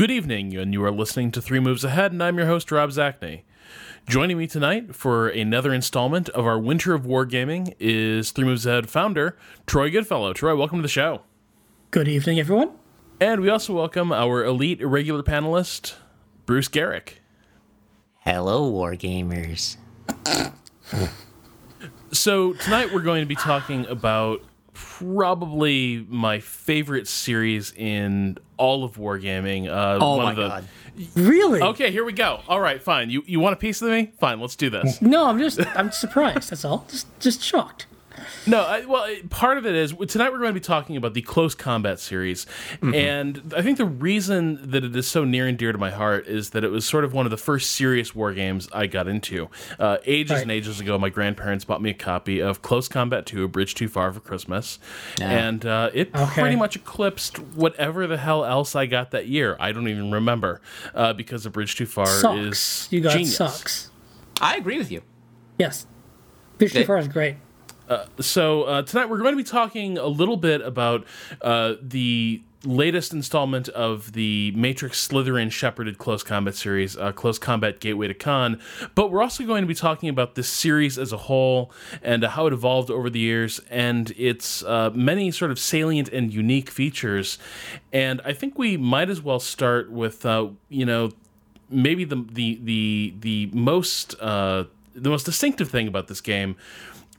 [0.00, 2.88] Good evening, and you are listening to Three Moves Ahead, and I'm your host, Rob
[2.88, 3.42] Zacny.
[4.08, 8.88] Joining me tonight for another installment of our Winter of Wargaming is Three Moves Ahead
[8.88, 9.36] founder,
[9.66, 10.32] Troy Goodfellow.
[10.32, 11.20] Troy, welcome to the show.
[11.90, 12.70] Good evening, everyone.
[13.20, 15.96] And we also welcome our elite irregular panelist,
[16.46, 17.16] Bruce Geryk.
[18.20, 19.76] Hello, Wargamers.
[22.10, 24.40] So, tonight we're going to be talking about
[24.80, 29.68] probably my favorite series in all of wargaming.
[29.68, 30.64] Uh, Oh one my of the, god.
[31.14, 31.60] Really?
[31.62, 32.40] Okay, here we go.
[32.48, 33.10] All right, fine.
[33.10, 34.12] You you want a piece of me?
[34.18, 35.00] Fine, let's do this.
[35.00, 36.50] No, I'm just I'm surprised.
[36.50, 36.84] That's all.
[36.88, 37.86] Just just shocked.
[38.46, 41.22] No, I, well, part of it is tonight we're going to be talking about the
[41.22, 42.46] close combat series,
[42.82, 46.26] and I think the reason that it is so near and dear to my heart
[46.26, 49.06] is that it was sort of one of the first serious war games I got
[49.08, 49.48] into.
[49.78, 50.42] Uh, ages Right.
[50.42, 53.74] and ages ago, my grandparents bought me a copy of Close Combat Two: A Bridge
[53.74, 54.78] Too Far for Christmas,
[55.20, 56.40] and uh, it Okay.
[56.42, 59.56] pretty much eclipsed whatever the hell else I got that year.
[59.60, 60.60] I don't even remember
[60.94, 62.38] uh, because A Bridge Too Far Sucks.
[62.38, 63.36] is You got genius.
[63.36, 63.90] sucks.
[64.40, 65.02] I agree with you.
[65.58, 65.86] Yes.
[66.58, 67.36] Bridge Too Far is great.
[68.20, 71.04] So uh, tonight we're going to be talking a little bit about
[71.42, 77.80] uh, the latest installment of the Matrix Slitherine shepherded close combat series, uh, Close Combat
[77.80, 78.60] Gateway to Caen.
[78.94, 82.28] But we're also going to be talking about this series as a whole and uh,
[82.28, 86.70] how it evolved over the years and its uh, many sort of salient and unique
[86.70, 87.38] features.
[87.92, 91.10] And I think we might as well start with, uh, you know,
[91.68, 96.56] maybe the the the the most uh, the most distinctive thing about this game,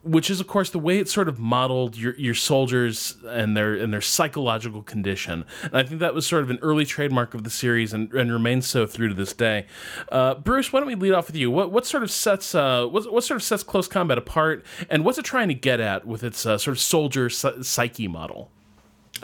[0.03, 3.75] which is of course the way it sort of modeled your your soldiers and their
[3.75, 5.45] and their psychological condition.
[5.63, 8.31] And I think that was sort of an early trademark of the series and, and
[8.31, 9.65] remains so through to this day.
[10.11, 11.51] Uh, Bruce, why don't we lead off with you?
[11.51, 15.05] What what sort of sets uh, what what sort of sets close combat apart, and
[15.05, 18.49] what's it trying to get at with its uh, sort of soldier psyche model?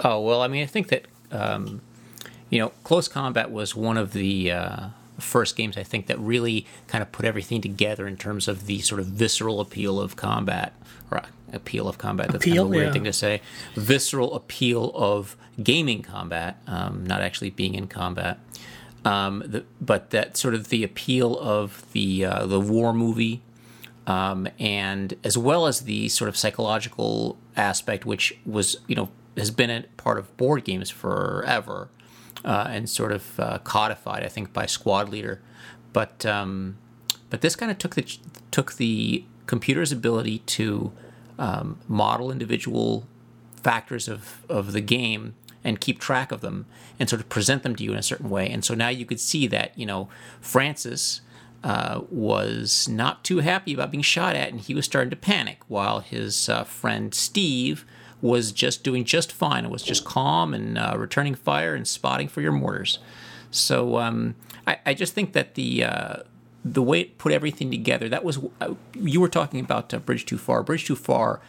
[0.03, 1.81] Oh well, I mean, I think that um,
[2.49, 4.87] you know, close combat was one of the uh,
[5.19, 8.79] first games I think that really kind of put everything together in terms of the
[8.79, 10.73] sort of visceral appeal of combat
[11.11, 12.31] or uh, appeal of combat.
[12.31, 12.93] That's kind of a weird yeah.
[12.93, 13.41] thing to say.
[13.75, 18.39] Visceral appeal of gaming combat, um, not actually being in combat.
[19.05, 23.41] Um, the, but that sort of the appeal of the uh, the war movie
[24.07, 29.51] um, and as well as the sort of psychological aspect, which was you know has
[29.51, 31.89] been a part of board games forever,
[32.47, 35.41] uh, and sort of uh, codified, I think, by Squad Leader.
[35.91, 36.77] But um,
[37.29, 38.07] but this kind of took the
[38.49, 40.91] took the computer's ability to
[41.37, 43.05] um, model individual
[43.61, 46.65] factors of, of the game and keep track of them
[46.99, 48.49] and sort of present them to you in a certain way.
[48.49, 50.07] And so now you could see that, you know,
[50.39, 51.21] Francis
[51.63, 55.59] uh, was not too happy about being shot at and he was starting to panic
[55.67, 57.85] while his uh, friend Steve
[58.21, 62.27] was just doing just fine It was just calm and uh, returning fire and spotting
[62.27, 62.99] for your mortars.
[63.51, 64.35] So um,
[64.65, 66.15] I, I just think that the uh,
[66.65, 70.25] the way it put everything together that was uh, you were talking about uh, Bridge
[70.25, 70.63] Too Far.
[70.63, 71.39] Bridge Too Far.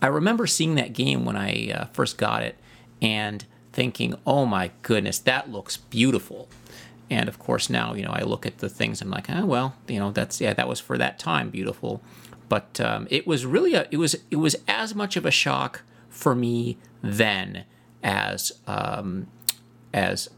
[0.00, 2.56] I remember seeing that game when I uh, first got it
[3.02, 6.48] and thinking, "Oh my goodness, that looks beautiful."
[7.10, 9.02] And of course, now you know I look at the things.
[9.02, 12.00] I'm like, "Oh well, you know that's yeah, that was for that time beautiful."
[12.48, 15.82] But um, it was really a it was it was as much of a shock
[16.18, 17.64] for me then
[18.02, 19.28] as um,
[19.94, 20.28] as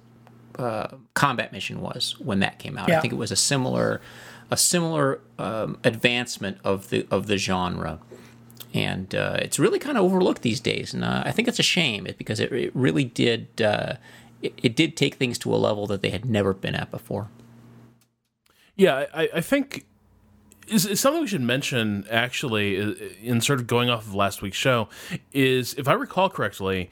[0.59, 2.91] uh, combat mission was when that came out.
[2.91, 4.03] I think it was a similar
[4.51, 7.99] a similar um, advancement of the of the genre
[8.75, 10.95] and uh, it's really kind of overlooked these days.
[10.95, 13.95] And uh, I think it's a shame because it, it really did uh,
[14.43, 17.29] it, it did take things to a level that they had never been at before.
[18.77, 19.87] Yeah, I, I think
[20.71, 22.77] is, is something we should mention actually
[23.23, 24.89] in sort of going off of last week's show
[25.33, 26.91] is if I recall correctly,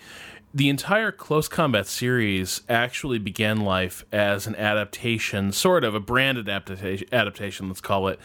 [0.54, 6.38] the entire Close Combat series actually began life as an adaptation, sort of a brand
[6.38, 8.18] adaptation, adaptation let's call it,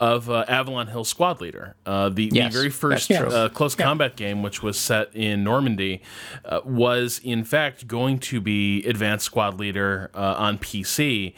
[0.00, 1.76] of uh, Avalon Hill Squad Leader.
[1.86, 6.02] Uh, the, Yes, the very first uh, Close Combat game, which was set in Normandy,
[6.44, 11.34] uh, was in fact going to be Advanced Squad Leader uh, on PC.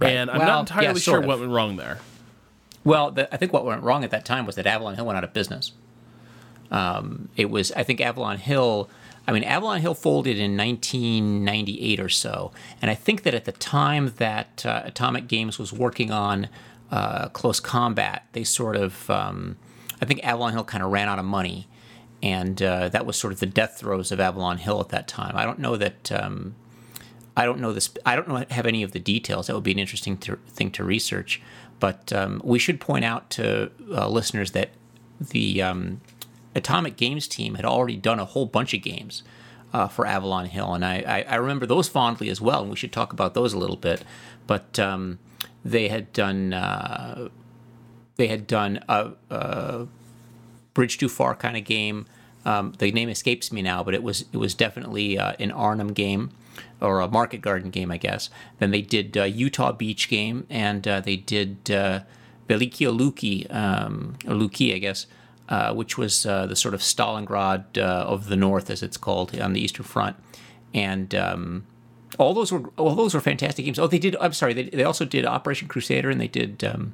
[0.00, 1.26] And I'm Well, not entirely yeah, sure of.
[1.26, 1.98] what went wrong there.
[2.84, 5.16] Well, the, I think what went wrong at that time was that Avalon Hill went
[5.16, 5.72] out of business.
[6.70, 8.88] Um, it was, I think, Avalon Hill.
[9.26, 12.50] I mean, Avalon Hill folded in 1998 or so,
[12.80, 16.48] and I think that at the time that uh, Atomic Games was working on
[16.90, 19.56] uh, Close Combat, they sort of, um,
[20.00, 21.68] I think Avalon Hill kind of ran out of money,
[22.22, 25.36] and uh, that was sort of the death throes of Avalon Hill at that time.
[25.36, 26.10] I don't know that.
[26.10, 26.56] Um,
[27.36, 27.90] I don't know this.
[28.04, 29.46] I don't know have any of the details.
[29.46, 31.40] That would be an interesting to, thing to research.
[31.82, 34.70] But um, we should point out to uh, listeners that
[35.18, 36.00] the um,
[36.54, 39.24] Atomic Games team had already done a whole bunch of games
[39.72, 42.60] uh, for Avalon Hill, and I, I, I remember those fondly as well.
[42.60, 44.04] And we should talk about those a little bit.
[44.46, 45.18] But um,
[45.64, 47.30] they had done uh,
[48.14, 49.88] they had done a, a
[50.74, 52.06] bridge too far kind of game.
[52.44, 55.92] Um, the name escapes me now, but it was it was definitely uh, an Arnhem
[55.92, 56.30] game
[56.80, 58.28] or a Market Garden game, I guess.
[58.58, 62.00] Then they did uh, Utah Beach game, and uh, they did uh,
[62.48, 65.06] Velikiye Luki, um, Luki, I guess,
[65.48, 69.52] uh, which was uh, the sort of Stalingrad of the North, as it's called on
[69.52, 70.16] the Eastern Front,
[70.74, 71.14] and.
[71.14, 71.66] Um,
[72.18, 73.78] all those were all those were fantastic games.
[73.78, 74.16] Oh, they did.
[74.20, 74.52] I'm sorry.
[74.52, 76.62] They, they also did Operation Crusader, and they did.
[76.62, 76.92] Um,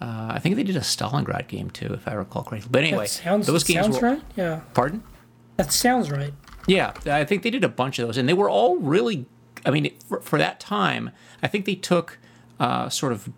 [0.00, 2.68] uh, I think they did a Stalingrad game too, if I recall correctly.
[2.70, 4.08] But anyway, That sounds, those games sounds were.
[4.10, 4.22] right.
[4.36, 5.02] Yeah, Pardon?
[5.56, 6.32] that sounds right.
[6.66, 9.26] Yeah, I think they did a bunch of those, and they were all really.
[9.66, 11.10] I mean, for, for that time,
[11.42, 12.18] I think they took
[12.60, 13.28] uh, sort of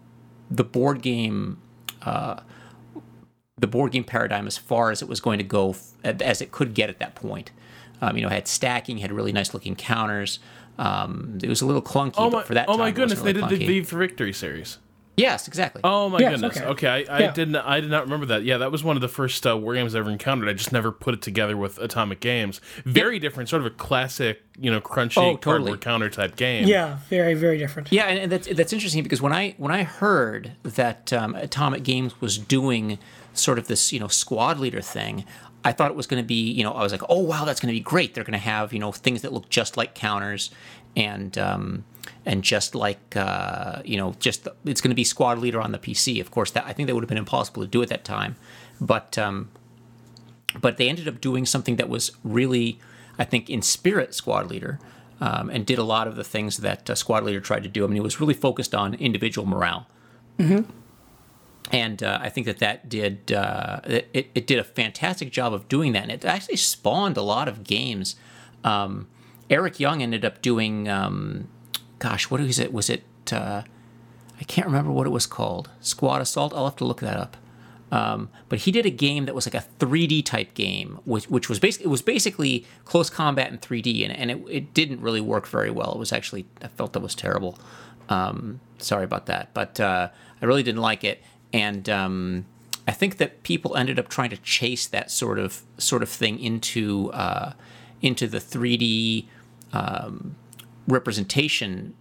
[0.50, 1.58] the board game,
[2.02, 2.40] uh,
[3.56, 6.50] the board game paradigm as far as it was going to go, f- as it
[6.52, 7.52] could get at that point.
[8.02, 10.40] Um, you know, had stacking, had really nice looking counters.
[10.78, 12.98] Um, it was a little clunky, Oh but my, for that oh time, my it
[12.98, 13.80] wasn't goodness, they really did the clunky.
[13.80, 14.78] V for Victory series.
[15.16, 15.82] Yes, exactly.
[15.84, 16.56] Oh my Yes, goodness.
[16.56, 16.66] okay.
[16.66, 17.32] Okay, I, I Yeah.
[17.32, 17.56] didn't.
[17.56, 18.42] I did not remember that.
[18.42, 20.48] Yeah, that was one of the first uh, war games I ever encountered.
[20.48, 22.60] I just never put it together with Atomic Games.
[22.86, 25.38] Very different, sort of a classic, you know, crunchy Oh, totally.
[25.72, 26.66] cardboard counter type game.
[26.66, 27.92] Yeah, very very different.
[27.92, 31.82] Yeah, and, and that's that's interesting because when I when I heard that um, Atomic
[31.82, 32.98] Games was doing
[33.34, 35.26] sort of this you know squad leader thing,
[35.64, 37.60] I thought it was going to be you know I was like oh wow that's
[37.60, 38.14] going to be great.
[38.14, 40.50] They're going to have you know things that look just like counters
[40.96, 41.84] and um,
[42.26, 45.78] and just like uh, you know just it's going to be squad leader on the
[45.78, 46.20] PC.
[46.20, 48.36] Of course, that I think that would have been impossible to do at that time,
[48.80, 49.50] but um,
[50.60, 52.78] but they ended up doing something that was really,
[53.18, 54.78] I think, in spirit squad leader,
[55.20, 57.84] um, and did a lot of the things that uh, squad leader tried to do.
[57.84, 59.86] I mean, it was really focused on individual morale,
[61.72, 65.68] and uh, I think that that did uh, it, it did a fantastic job of
[65.68, 68.16] doing that, and it actually spawned a lot of games.
[68.64, 69.08] Um,
[69.48, 71.48] Eric Young ended up doing, um,
[72.00, 72.72] gosh, what was it?
[72.72, 73.04] Was it?
[73.32, 73.62] Uh,
[74.40, 75.70] I can't remember what it was called.
[75.80, 76.52] Squad Assault.
[76.54, 77.36] I'll have to look that up.
[77.92, 81.48] Um, but he did a game that was like a 3D type game, which, which
[81.48, 85.20] was basically it was basically close combat in 3D, and, and it, it didn't really
[85.20, 85.92] work very well.
[85.92, 87.58] It was actually I felt that was terrible.
[88.08, 90.08] Um, sorry about that, but uh,
[90.40, 92.46] I really didn't like it, and um,
[92.86, 96.38] I think that people ended up trying to chase that sort of sort of thing
[96.38, 97.52] into uh,
[98.00, 99.26] into the 3D
[99.72, 100.36] um,
[100.90, 101.94] representation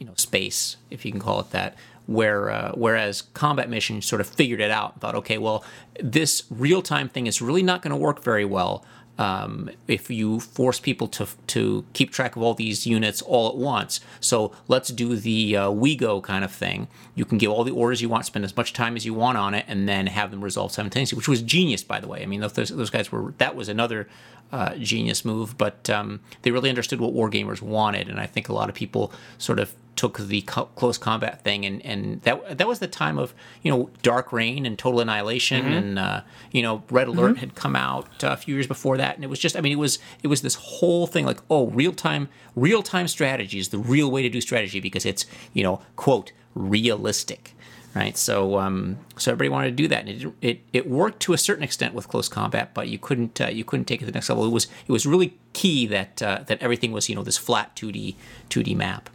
[0.00, 1.76] you know space, if you can call it that.
[2.06, 5.64] Where uh, whereas combat mission sort of figured it out and thought, okay, well,
[6.02, 8.84] this real time thing is really not going to work very well
[9.20, 13.56] um, if you force people to to keep track of all these units all at
[13.56, 14.00] once.
[14.18, 16.88] So let's do the uh, WeGo kind of thing.
[17.14, 19.36] You can give all the orders you want, spend as much time as you want
[19.36, 22.22] on it, and then have them resolve simultaneously, which was genius, by the way.
[22.22, 24.08] I mean, those those guys were that was another
[24.52, 28.54] uh, genius move, but um, they really understood what wargamers wanted, and I think a
[28.54, 32.66] lot of people sort of took the co- close combat thing, and, and that that
[32.66, 36.22] was the time of you know Dark Reign and Total Annihilation, and uh,
[36.52, 39.28] you know Red Alert had come out uh, a few years before that, and it
[39.28, 42.28] was just I mean it was it was this whole thing like oh real time
[42.56, 46.32] real time strategy is the real way to do strategy because it's you know quote
[46.54, 47.54] realistic
[47.94, 48.16] right?
[48.16, 51.38] So, um, so everybody wanted to do that, and it, it it worked to a
[51.38, 54.16] certain extent with close combat, but you couldn't uh, you couldn't take it to the
[54.16, 54.44] next level.
[54.44, 57.74] It was it was really key that uh, that everything was you know this flat
[57.76, 58.16] two D
[58.48, 59.10] two D map.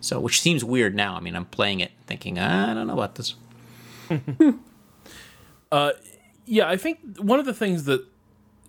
[0.00, 1.16] So, which seems weird now.
[1.16, 3.34] I mean, I'm playing it thinking I don't know about this.
[5.70, 5.90] Uh,
[6.46, 8.02] yeah, I think one of the things that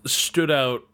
[0.06, 0.86] stood out.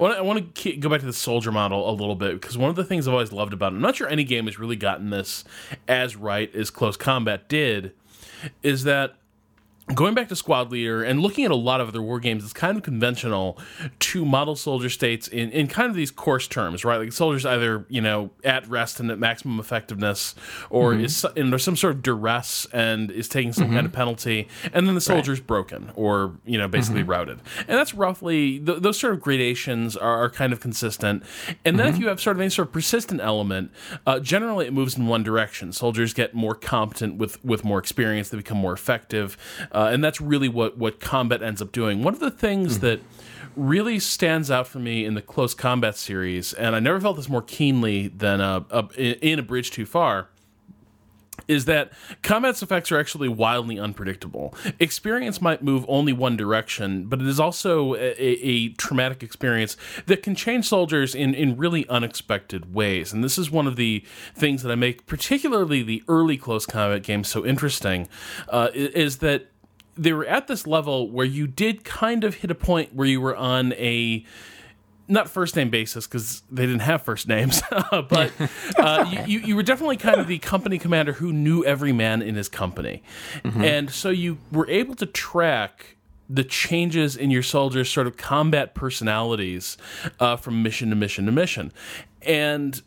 [0.00, 2.74] I want to go back to the soldier model a little bit because one of
[2.74, 5.10] the things I've always loved about it, I'm not sure any game has really gotten
[5.10, 5.44] this
[5.86, 7.92] as right as Close Combat did,
[8.64, 9.14] is that
[9.94, 12.52] going back to Squad Leader and looking at a lot of other war games, it's
[12.52, 13.58] kind of conventional
[13.98, 16.98] to model soldier states in, in kind of these coarse terms, right?
[16.98, 20.34] Like soldiers either, you know, at rest and at maximum effectiveness,
[20.70, 24.48] or is and there's some sort of duress and is taking some kind of penalty,
[24.72, 27.40] and then the soldier's broken or, you know, basically routed.
[27.66, 31.22] And that's roughly, th- those sort of gradations are, are kind of consistent.
[31.64, 33.70] And then if you have sort of any sort of persistent element,
[34.06, 35.72] uh, generally it moves in one direction.
[35.72, 39.36] Soldiers get more competent with, with more experience, they become more effective.
[39.72, 42.02] Uh, and that's really what, what combat ends up doing.
[42.02, 43.00] One of the things that
[43.56, 47.28] really stands out for me in the close combat series, and I never felt this
[47.28, 50.28] more keenly than uh, uh, in, A Bridge Too Far,
[51.46, 51.92] is that
[52.22, 54.54] combat's effects are actually wildly unpredictable.
[54.78, 59.76] Experience might move only one direction, but it is also a, a, a traumatic experience
[60.06, 63.12] that can change soldiers in, in really unexpected ways.
[63.12, 64.04] And this is one of the
[64.34, 68.08] things that I make particularly the early close combat games so interesting,
[68.50, 69.46] uh, is that
[69.98, 73.20] they were at this level where you did kind of hit a point where you
[73.20, 74.24] were on a
[75.08, 78.30] not first name basis because they didn't have first names, but
[78.78, 82.34] uh, you, you were definitely kind of the company commander who knew every man in
[82.34, 83.02] his company,
[83.44, 85.96] and so you were able to track
[86.30, 89.78] the changes in your soldiers' sort of combat personalities
[90.20, 91.72] uh, from mission to mission to mission,
[92.22, 92.82] and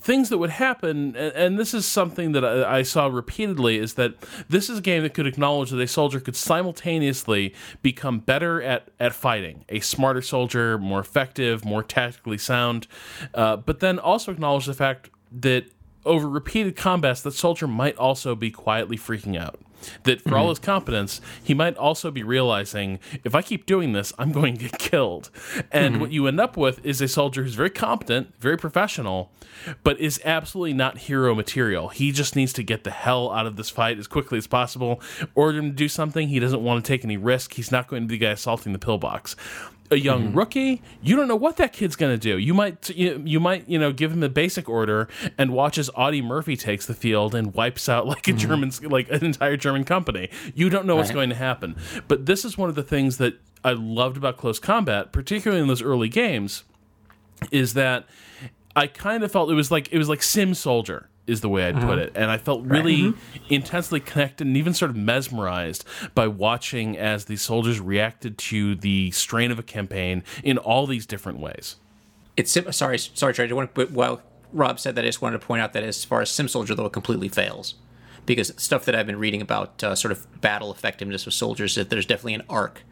[0.00, 4.14] things that would happen, and, this is something that I, I saw repeatedly, is that
[4.48, 8.88] this is a game that could acknowledge that a soldier could simultaneously become better at,
[8.98, 12.86] at fighting, a smarter soldier, more effective, more tactically sound,
[13.34, 15.66] uh, but then also acknowledge the fact that
[16.04, 19.60] over repeated combats, that soldier might also be quietly freaking out.
[20.04, 20.50] That for all mm-hmm.
[20.50, 24.68] his competence, he might also be realizing if I keep doing this, I'm going to
[24.68, 25.30] get killed.
[25.70, 26.00] And mm-hmm.
[26.00, 29.30] what you end up with is a soldier who's very competent, very professional,
[29.82, 31.88] but is absolutely not hero material.
[31.88, 35.00] He just needs to get the hell out of this fight as quickly as possible.
[35.34, 37.54] Order him to do something, he doesn't want to take any risk.
[37.54, 39.36] He's not going to be the guy assaulting the pillbox
[39.90, 40.38] a young mm-hmm.
[40.38, 42.38] rookie, you don't know what that kid's going to do.
[42.38, 45.90] You might you, you might you know give him a basic order and watch as
[45.94, 48.38] Audie Murphy takes the field and wipes out like a mm-hmm.
[48.38, 50.30] German like an entire German company.
[50.54, 51.14] You don't know what's Right.
[51.14, 51.76] going to happen.
[52.08, 55.68] But this is one of the things that I loved about close combat, particularly in
[55.68, 56.64] those early games,
[57.50, 58.06] is that
[58.76, 61.66] I kind of felt it was like it was like Sim Soldier is the way
[61.68, 63.14] I'd put it, and I felt really
[63.48, 65.84] intensely connected and even sort of mesmerized
[66.14, 71.06] by watching as the soldiers reacted to the strain of a campaign in all these
[71.06, 71.76] different ways.
[72.36, 73.48] It's sim- sorry, sorry, Trey.
[73.48, 74.22] I want to, but while
[74.52, 76.74] Rob said that, I just wanted to point out that as far as Sim Soldier,
[76.74, 77.74] though, it completely fails
[78.26, 81.90] because stuff that I've been reading about uh, sort of battle effectiveness of soldiers that
[81.90, 82.82] there's definitely an arc,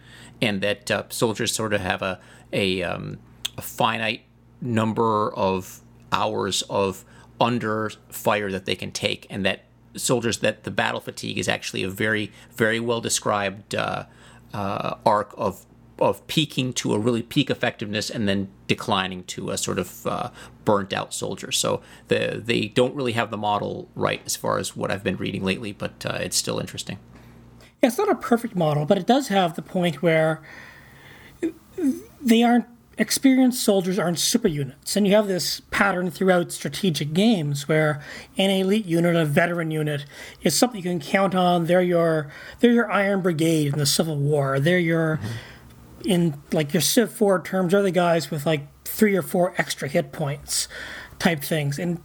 [0.40, 2.21] and that uh, soldiers sort of have a
[2.52, 3.18] a, um,
[3.57, 4.23] a finite
[4.61, 5.80] number of
[6.12, 7.04] hours of
[7.40, 9.64] under fire that they can take, and that
[9.97, 14.04] soldiers that the battle fatigue is actually a very very well described uh,
[14.52, 15.64] uh, arc of
[15.99, 20.30] of peaking to a really peak effectiveness and then declining to a sort of uh,
[20.64, 21.50] burnt out soldier.
[21.50, 25.16] So the, they don't really have the model right as far as what I've been
[25.16, 26.99] reading lately, but uh, it's still interesting.
[27.83, 30.40] Yeah, it's not a perfect model, but it does have the point where
[32.21, 32.66] they aren't
[32.99, 38.02] experienced soldiers aren't super units, and you have this pattern throughout strategic games where
[38.37, 40.05] an elite unit, a veteran unit,
[40.43, 41.67] is something you can count on.
[41.67, 44.59] They're your they're your Iron Brigade in the Civil War.
[44.59, 46.09] They're your mm-hmm.
[46.11, 49.88] in like your Civ 4 terms, are the guys with like three or four extra
[49.88, 50.67] hit points
[51.19, 51.78] type things.
[51.78, 52.02] And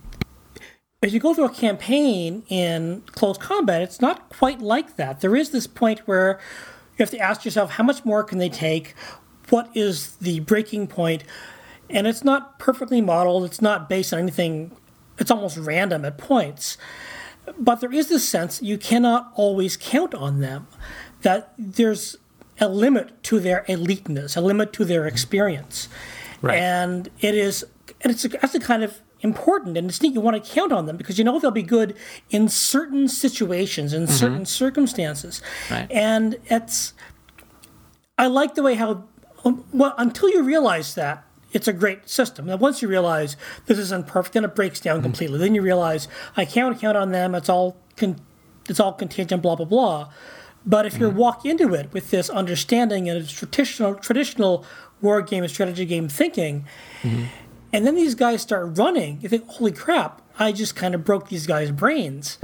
[1.02, 5.22] as you go through a campaign in close combat, it's not quite like that.
[5.22, 6.40] There is this point where
[6.98, 8.94] you have to ask yourself how much more can they take?
[9.54, 11.24] What is the breaking point?
[11.88, 14.72] And it's not perfectly modeled, it's not based on anything,
[15.20, 16.76] it's almost random at points.
[17.60, 20.66] But there is this sense you cannot always count on them,
[21.22, 22.18] that there's
[22.60, 25.88] a limit to their eliteness, a limit to their experience.
[26.42, 26.58] Right.
[26.58, 27.64] And it is,
[28.02, 30.16] and it's that's a kind of important and it's neat.
[30.16, 31.96] You want to count on them because you know they'll be good
[32.32, 34.14] in certain situations, in mm-hmm.
[34.14, 35.44] certain circumstances.
[35.70, 35.92] Right.
[35.92, 36.94] And it's,
[38.18, 39.04] I like the way how,
[39.46, 42.50] Um, well, until you realize that, it's a great system.
[42.50, 45.04] And once you realize this is imperfect, perfect, then it breaks down mm-hmm.
[45.04, 45.40] completely.
[45.40, 47.36] Then you realize I can't count on them.
[47.36, 48.20] It's all con-
[48.68, 49.42] it's all contingent.
[49.42, 50.12] Blah blah blah.
[50.66, 51.18] But if you mm-hmm.
[51.18, 54.66] walk into it with this understanding and it's traditional traditional
[55.02, 56.66] war game and strategy game thinking,
[57.02, 57.26] mm-hmm.
[57.72, 60.22] and then these guys start running, you think, "Holy crap!
[60.40, 62.38] I just kind of broke these guys' brains."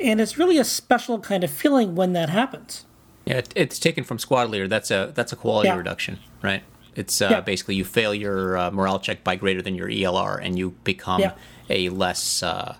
[0.00, 2.84] And it's really a special kind of feeling when that happens.
[3.28, 4.66] Yeah, it, it's taken from squad leader.
[4.68, 5.76] That's a that's a quality Yeah.
[5.76, 6.62] reduction, right?
[6.96, 7.40] It's uh, Yeah.
[7.42, 11.20] basically you fail your uh, morale check by greater than your ELR, and you become
[11.20, 11.32] Yeah.
[11.70, 12.76] a less uh,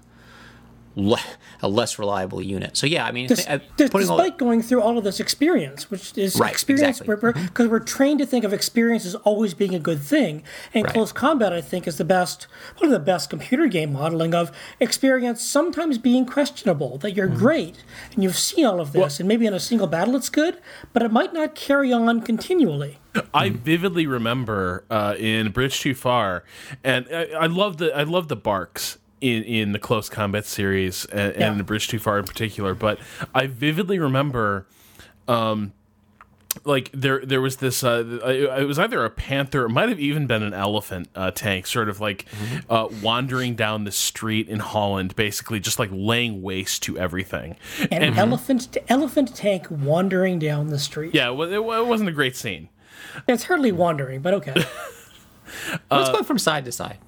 [0.99, 1.21] le-
[1.63, 2.77] a less reliable unit.
[2.77, 5.21] So yeah, I mean, Dis- uh, dis- putting all despite going through all of this
[5.21, 7.15] experience, which is Right, experience, exactly.
[7.33, 7.47] Mm-hmm.
[7.47, 10.43] because we're, trained to think of experience as always being a good thing.
[10.75, 10.93] And Right.
[10.93, 12.47] close combat, I think, is the best,
[12.79, 14.51] one of the best computer game modeling of
[14.81, 16.99] experience sometimes being questionable.
[16.99, 17.17] That Mm-hmm.
[17.17, 17.77] you're great
[18.15, 20.59] and you've seen all of this, and maybe in a single battle it's good,
[20.93, 22.99] but it might not carry on continually.
[23.35, 26.45] I vividly remember uh, in Bridge Too Far,
[26.85, 31.05] and I, I love the I love the barks in in the close combat series
[31.07, 31.51] and, Yeah.
[31.51, 32.75] and the Bridge Too Far in particular.
[32.75, 32.99] But
[33.35, 34.67] I vividly remember.
[35.27, 35.73] Um,
[36.65, 37.85] like there, there was this.
[37.85, 41.67] Uh, it was either a panther, it might have even been an elephant uh, tank,
[41.67, 42.25] sort of like
[42.69, 47.57] uh, wandering down the street in Holland, basically just like laying waste to everything.
[47.93, 51.15] An elephant elephant tank wandering down the street.
[51.15, 52.71] Yeah, well, it, it wasn't a great scene.
[53.29, 54.55] It's hardly wandering, but okay.
[55.91, 56.99] let's go from side to side.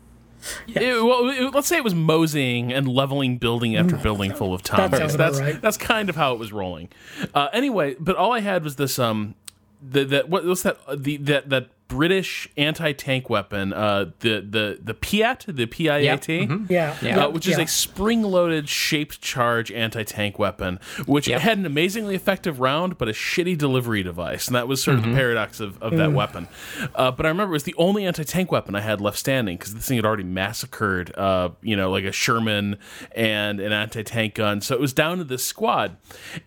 [0.68, 4.62] It- well, it- let's say it was moseying and leveling building after building full of
[4.62, 4.90] towers.
[4.98, 5.60] sounds about that's right.
[5.60, 6.88] that's kind of how it was rolling.
[7.34, 9.34] Uh, anyway, but all I had was this um,
[9.82, 14.78] the, that what was that uh, the that that British anti-tank weapon, uh, the the
[14.80, 16.96] the Piat, the PIAT, Yeah.
[17.02, 17.24] Yeah.
[17.24, 17.64] uh, which is yeah.
[17.64, 21.40] a spring-loaded shaped charge anti-tank weapon, which Yep.
[21.40, 25.04] had an amazingly effective round, but a shitty delivery device, and that was sort of
[25.04, 26.46] the paradox of, of that weapon.
[26.94, 29.74] Uh, but I remember it was the only anti-tank weapon I had left standing because
[29.74, 32.78] this thing had already massacred, uh, you know, like a Sherman
[33.16, 35.96] and an anti-tank gun, so it was down to this squad.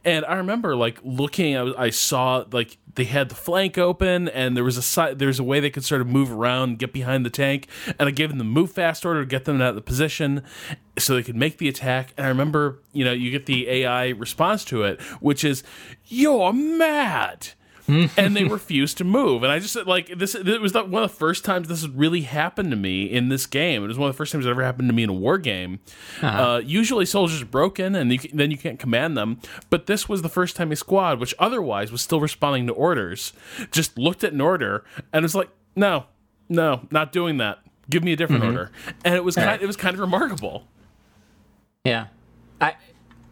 [0.05, 4.29] And I remember like looking, I, was, I saw like they had the flank open
[4.29, 6.93] and there was a there's a way they could sort of move around and get
[6.93, 7.67] behind the tank
[8.00, 10.43] and i gave them the move fast order to get them out of the position
[10.97, 12.13] so they could make the attack.
[12.17, 15.63] And i remember you know you get the ai response to it which is
[16.05, 17.50] you're mad
[18.18, 19.44] and they refused to move.
[19.44, 21.98] And i just like this it was the, one of the first times this had
[21.98, 23.84] really happened to me in this game.
[23.84, 25.38] It was one of the first times it ever happened to me in a war
[25.38, 25.80] game.
[26.22, 29.40] Uh, usually soldiers are broken and you can, then you can't command them.
[29.70, 33.34] But this was the first time a squad which otherwise was still responding to orders
[33.72, 36.06] just looked at an order and was like no
[36.50, 37.60] no not doing that.
[37.90, 38.72] Give me a different order.
[39.04, 40.68] And it was kind, it was kind of remarkable.
[41.84, 42.08] Yeah,
[42.62, 42.75] I,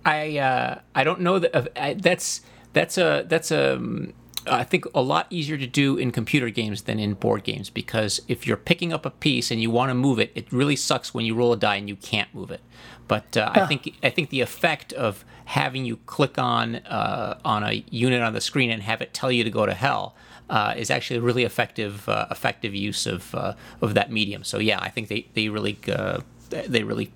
[0.06, 2.42] I, uh, I don't know that uh, I, that's
[2.74, 4.14] that's a that's a um,
[4.48, 8.22] I think a lot easier to do in computer games than in board games because
[8.28, 11.14] if you're picking up a piece and you want to move it, it really sucks
[11.14, 12.62] when you roll a die and you can't move it.
[13.08, 17.64] But uh, I think I think the effect of having you click on uh, on
[17.64, 20.16] a unit on the screen and have it tell you to go to hell.
[20.50, 24.44] Uh, is actually a really effective uh, effective use of uh, of that medium.
[24.44, 26.20] So yeah, I think they they really uh,
[26.50, 27.14] they really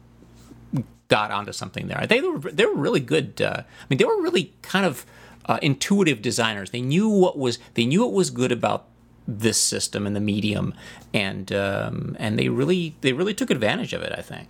[1.07, 2.05] got onto something there.
[2.07, 3.41] They were they were really good.
[3.41, 5.05] Uh, I mean, they were really kind of
[5.45, 6.71] uh, intuitive designers.
[6.71, 8.87] They knew what was they knew what was good about
[9.27, 10.73] this system and the medium,
[11.13, 14.13] and um, and they really they really took advantage of it.
[14.17, 14.49] I think.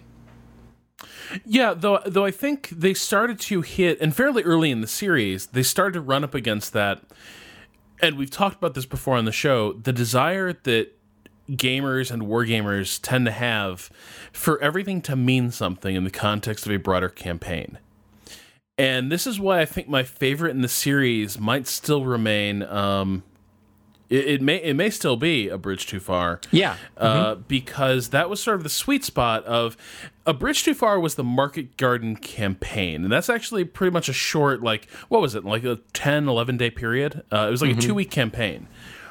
[1.45, 5.47] Yeah, though though I think they started to hit and fairly early in the series,
[5.47, 7.01] they started to run up against that
[8.01, 10.91] and we've talked about this before on the show, the desire that
[11.51, 13.89] gamers and wargamers tend to have
[14.33, 17.77] for everything to mean something in the context of a broader campaign.
[18.77, 23.23] And this is why I think my favorite in the series might still remain um
[24.09, 26.39] it, it may it may still be a bridge too far.
[26.51, 26.75] Yeah.
[26.97, 29.77] uh, because that was sort of the sweet spot of
[30.25, 33.03] a bridge too far was the market garden campaign.
[33.03, 36.57] And that's actually pretty much a short like what was it like a 10 11
[36.57, 37.23] day period?
[37.31, 38.67] Uh, it was like a two week campaign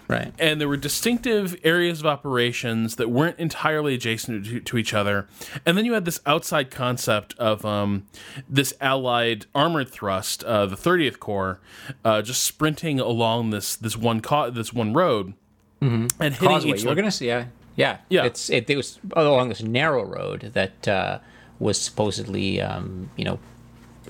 [0.07, 0.35] Right.
[0.39, 5.27] and there were distinctive areas of operations that weren't entirely adjacent to, to each other.
[5.65, 8.07] And then you had this outside concept of um,
[8.49, 11.59] this allied armored thrust, uh, the 30th Corps,
[12.05, 15.33] uh, just sprinting along this this one co- this one road
[15.81, 16.73] and hitting Causeway.
[16.77, 16.83] each.
[16.83, 17.27] You were gonna see.
[17.29, 17.47] Yeah.
[17.77, 17.99] Yeah.
[18.09, 18.25] Yeah.
[18.25, 21.19] It's it, it was along this narrow road that uh,
[21.59, 23.39] was supposedly um, you know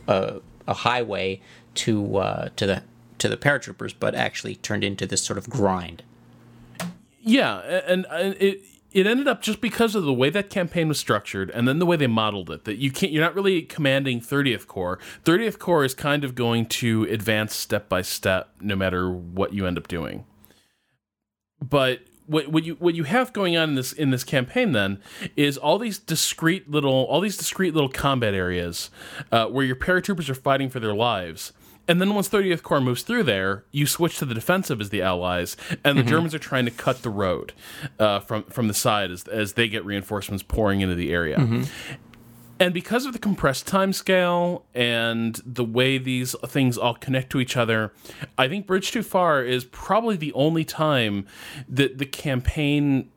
[0.09, 1.41] a, a highway
[1.77, 2.83] to uh, to the
[3.19, 6.03] to the paratroopers, but actually turned into this sort of grind.
[7.21, 8.63] Yeah, and, and it
[8.95, 11.87] it ended up just because of the way that campaign was structured and then the
[11.87, 15.85] way they modeled it that you can't you're not really commanding 30th corps 30th corps
[15.85, 19.89] is kind of going to advance step by step no matter what you end up
[19.89, 20.25] doing
[21.61, 25.01] but what, what you what you have going on in this in this campaign then
[25.37, 28.91] is all these discrete little all these discrete little combat areas
[29.31, 31.53] uh, where your paratroopers are fighting for their lives
[31.87, 35.03] and then once 30th Corps moves through there, you switch to the defensive as the
[35.03, 37.53] Allies, and the Germans are trying to cut the road
[37.99, 41.37] uh, from from the side as as they get reinforcements pouring into the area.
[42.61, 47.41] And because of the compressed time scale and the way these things all connect to
[47.41, 47.93] each other,
[48.39, 51.27] I think Bridge Too Far is probably the only time
[51.69, 53.11] that the campaign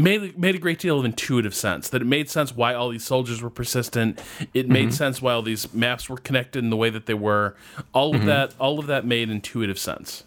[0.00, 1.88] made made a great deal of intuitive sense.
[1.88, 4.20] That it made sense why all these soldiers were persistent.
[4.54, 7.54] It made sense why all these maps were connected in the way that they were.
[7.92, 10.24] All of that, all of that made intuitive sense.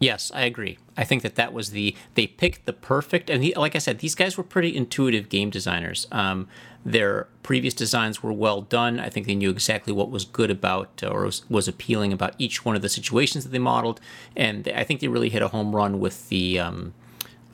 [0.00, 0.78] Yes, I agree.
[0.96, 4.14] I think that that was the they picked the perfect and like I said, these
[4.14, 6.06] guys were pretty intuitive game designers.
[6.10, 6.48] Um,
[6.84, 8.98] their previous designs were well done.
[8.98, 12.64] I think they knew exactly what was good about or was, was appealing about each
[12.64, 14.00] one of the situations that they modeled,
[14.34, 16.94] and I think they really hit a home run with the um,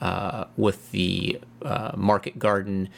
[0.00, 2.88] uh, with the uh, market garden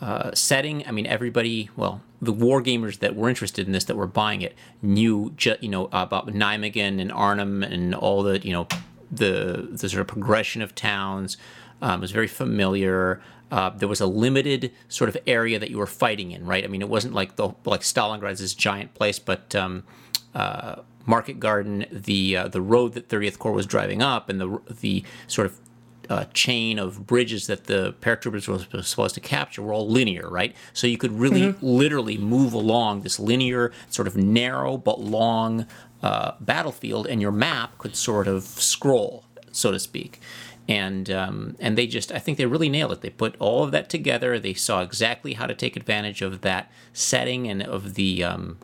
[0.00, 0.86] uh, setting.
[0.86, 4.42] I mean, everybody, well, the war gamers that were interested in this, that were buying
[4.42, 8.66] it, knew, you know, about Nijmegen and Arnhem and all the, you know,
[9.10, 11.36] the the sort of progression of towns.
[11.82, 13.20] Um, was very familiar.
[13.50, 16.64] Uh, there was a limited sort of area that you were fighting in, right?
[16.64, 19.84] I mean, it wasn't like the like Stalingrad's this giant place, but um,
[20.34, 24.60] uh, Market Garden, the uh, the road that 30th Corps was driving up, and the
[24.80, 25.58] the sort of
[26.10, 30.54] uh, chain of bridges that the paratroopers were supposed to capture were all linear, right?
[30.72, 35.66] So you could really literally move along this linear, sort of narrow but long
[36.02, 40.20] uh, battlefield, and your map could sort of scroll, so to speak.
[40.68, 43.00] and um, and they just I think they really nailed it.
[43.02, 44.38] They put all of that together.
[44.38, 48.58] They saw exactly how to take advantage of that setting and of the um,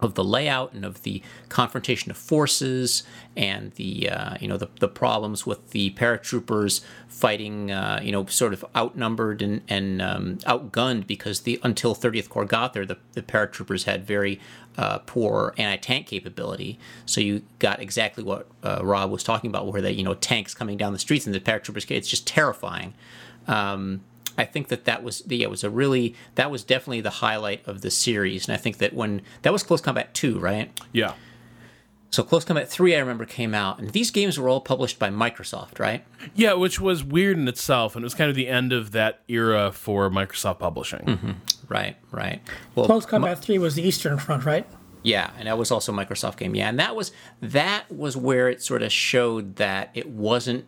[0.00, 3.04] of the layout and of the confrontation of forces
[3.36, 8.26] and the uh, you know the, the problems with the paratroopers fighting uh, you know
[8.26, 12.98] sort of outnumbered and, and um, outgunned because the until 30th Corps got there the,
[13.12, 14.40] the paratroopers had very
[14.76, 16.78] uh, poor anti-tank capability.
[17.06, 20.54] So you got exactly what uh, Rob was talking about where they you know tanks
[20.54, 22.94] coming down the streets and the paratroopers it's just terrifying.
[23.46, 24.00] Um,
[24.36, 27.66] I think that that was yeah, it was a really that was definitely the highlight
[27.66, 30.70] of the series, and I think that when that was Close Combat two, right?
[30.92, 31.14] Yeah.
[32.10, 35.10] So Close Combat three, I remember came out, and these games were all published by
[35.10, 36.04] Microsoft, right?
[36.34, 39.20] Yeah, which was weird in itself, and it was kind of the end of that
[39.26, 41.00] era for Microsoft publishing.
[41.00, 41.30] Mm-hmm.
[41.68, 42.40] Right, right.
[42.74, 44.66] Well, Close Combat Three was the Eastern Front, right?
[45.02, 46.54] Yeah, and that was also a Microsoft game.
[46.54, 50.64] Yeah, and that was that was where it sort of showed that it wasn't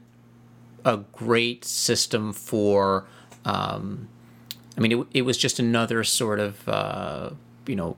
[0.85, 3.07] a great system for
[3.47, 4.09] um,
[4.77, 7.31] I mean, it, it was just another sort of uh,
[7.67, 7.97] you know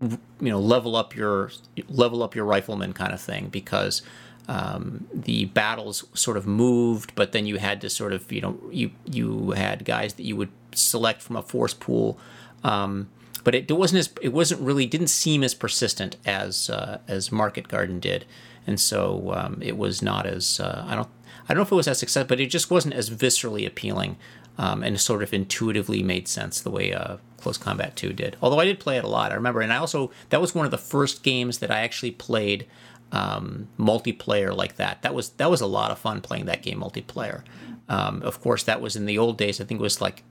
[0.00, 1.50] you know level up your
[1.88, 4.02] level up your rifleman kind of thing because
[4.46, 8.60] um, the battles sort of moved, but then you had to sort of you know
[8.70, 12.18] you you had guys that you would select from a force pool.
[12.62, 13.08] Um,
[13.44, 17.66] but it, wasn't as it wasn't really didn't seem as persistent as uh, as Market
[17.66, 18.26] Garden did,
[18.66, 21.08] and so um, it was not as uh, I don't
[21.48, 24.16] I don't know if it was as successful, but it just wasn't as viscerally appealing
[24.58, 28.36] um, and sort of intuitively made sense the way uh, Close Combat 2 did.
[28.42, 30.64] Although I did play it a lot, I remember, and I also that was one
[30.64, 32.66] of the first games that I actually played
[33.12, 35.02] um, multiplayer like that.
[35.02, 37.42] That was that was a lot of fun playing that game multiplayer.
[37.88, 39.60] Um, of course, that was in the old days.
[39.60, 40.24] I think it was like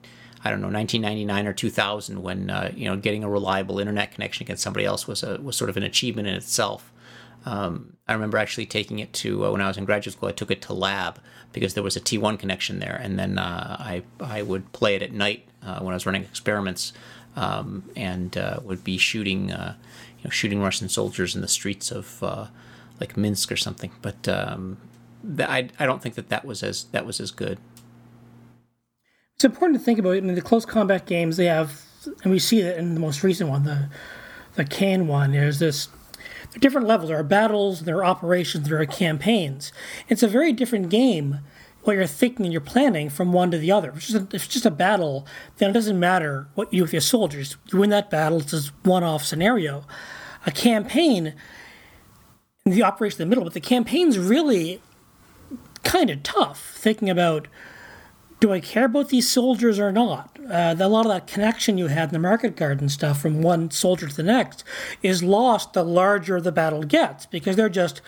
[0.44, 4.44] I don't know 1999 or 2000 when uh, you know getting a reliable internet connection
[4.44, 6.92] against somebody else was a was sort of an achievement in itself.
[7.48, 10.28] Um, I remember actually taking it to uh, when I was in graduate school.
[10.28, 11.18] I took it to lab
[11.52, 15.02] because there was a T1 connection there, and then uh, I I would play it
[15.02, 16.92] at night uh, when I was running experiments,
[17.36, 19.76] um, and uh, would be shooting uh,
[20.18, 22.46] you know shooting Russian soldiers in the streets of uh,
[23.00, 23.92] like Minsk or something.
[24.02, 24.76] But um,
[25.24, 27.58] th- I I don't think that that was as that was as good.
[29.36, 30.16] It's important to think about.
[30.16, 31.80] I mean, the close combat games they have,
[32.24, 33.88] and we see it in the most recent one, the
[34.56, 35.32] the Caen one.
[35.32, 35.88] There's this
[36.58, 37.08] different levels.
[37.08, 39.72] There are battles, there are operations, there are campaigns.
[40.08, 41.40] It's a very different game
[41.82, 43.88] what you're thinking and you're planning from one to the other.
[43.88, 46.80] If it's just a, if it's just a battle, then it doesn't matter what you
[46.80, 47.56] do with your soldiers.
[47.72, 49.84] You win that battle, it's this one-off scenario.
[50.44, 51.34] A campaign,
[52.64, 54.82] the operation in the middle, but the campaign's really
[55.82, 56.74] kind of tough.
[56.76, 57.48] Thinking about
[58.40, 60.38] do I care about these soldiers or not?
[60.48, 63.70] Uh, a lot of that connection you had in the market garden stuff from one
[63.70, 64.64] soldier to the next
[65.02, 68.00] is lost the larger the battle gets because they're just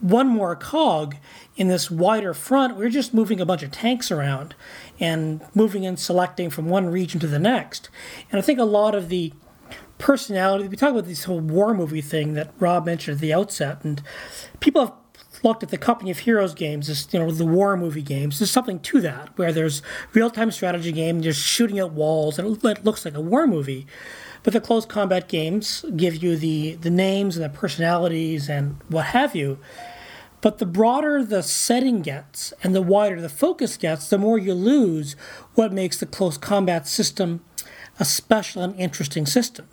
[0.00, 1.16] one more cog
[1.56, 2.76] in this wider front.
[2.76, 4.54] We're just moving a bunch of tanks around
[5.00, 7.88] and moving and selecting from one region to the next.
[8.30, 9.32] And I think a lot of the
[9.98, 13.82] personality, we talk about this whole war movie thing that Rob mentioned at the outset,
[13.84, 14.02] and
[14.60, 15.05] people have
[15.42, 18.38] looked at the Company of Heroes games as you know the war movie games.
[18.38, 22.48] There's something to that where there's real time strategy game, you're shooting at walls, and
[22.48, 23.86] it looks like a war movie.
[24.42, 29.06] But the close combat games give you the the names and the personalities and what
[29.06, 29.58] have you.
[30.40, 34.54] But the broader the setting gets and the wider the focus gets, the more you
[34.54, 35.16] lose
[35.54, 37.44] what makes the close combat system
[37.98, 39.66] a special and interesting system.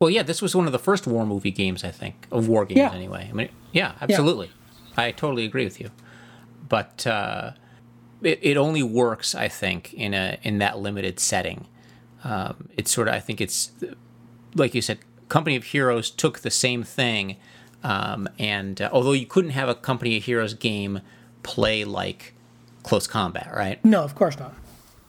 [0.00, 2.64] Well, yeah, this was one of the first war movie games, I think, of war
[2.64, 2.92] games yeah.
[2.92, 3.26] anyway.
[3.28, 4.46] I mean, yeah, absolutely.
[4.46, 5.04] Yeah.
[5.04, 5.90] I totally agree with you.
[6.68, 7.52] But uh,
[8.22, 11.66] it, it only works, I think, in a in that limited setting.
[12.22, 13.72] Um, it's sort of, I think it's,
[14.54, 17.36] like you said, Company of Heroes took the same thing.
[17.82, 21.00] Um, and uh, although you couldn't have a Company of Heroes game
[21.42, 22.34] play like
[22.84, 23.84] Close Combat, right?
[23.84, 24.54] No, of course not.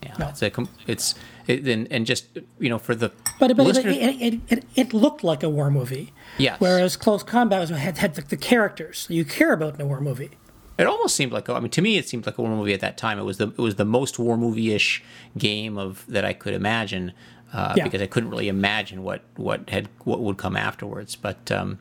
[0.02, 0.30] Yeah, no.
[0.30, 0.52] it's a,
[0.88, 1.18] it's it,
[1.50, 2.28] and, and just
[2.60, 3.98] you know for the but, but listeners...
[3.98, 6.14] it, it, it, it, looked like a war movie.
[6.38, 6.60] Yes.
[6.60, 10.00] Whereas Close Combat was, had had the, the characters you care about in a war
[10.00, 10.32] movie.
[10.78, 12.80] It almost seemed like I mean to me it seemed like a war movie at
[12.82, 13.20] that time.
[13.20, 15.04] It was the it was the most war movie ish
[15.38, 17.14] game of that I could imagine
[17.52, 17.84] uh, yeah.
[17.84, 21.16] because I couldn't really imagine what what had what would come afterwards.
[21.16, 21.80] But um,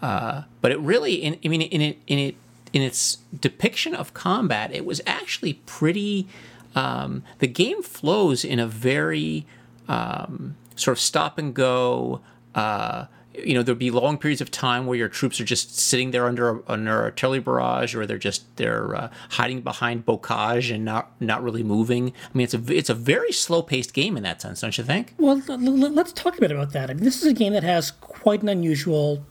[0.00, 2.36] uh, but it really in, I mean in it in it
[2.72, 6.26] in its depiction of combat it was actually pretty
[6.74, 9.46] um, the game flows in a very
[9.88, 12.20] um, sort of stop and go.
[12.54, 16.10] Uh, you know, there'll be long periods of time where your troops are just sitting
[16.10, 20.84] there under under a artillery barrage, or they're just they're uh, hiding behind bocage and
[20.84, 22.08] not not really moving.
[22.08, 24.84] I mean, it's a it's a very slow paced game in that sense, don't you
[24.84, 25.14] think?
[25.18, 26.90] Well, let's talk a bit about that.
[26.90, 29.24] I mean, this is a game that has quite an unusual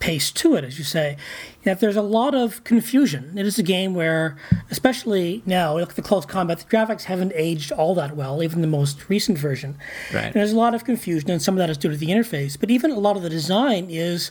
[0.00, 1.16] pace to it, as you say.
[1.64, 3.36] That there's a lot of confusion.
[3.36, 4.36] It is a game where,
[4.70, 8.60] especially now, look at the close combat, the graphics haven't aged all that well, even
[8.60, 9.76] the most recent version.
[10.12, 10.26] Right.
[10.26, 12.58] And there's a lot of confusion, and some of that is due to the interface.
[12.58, 14.30] But even a lot of the design is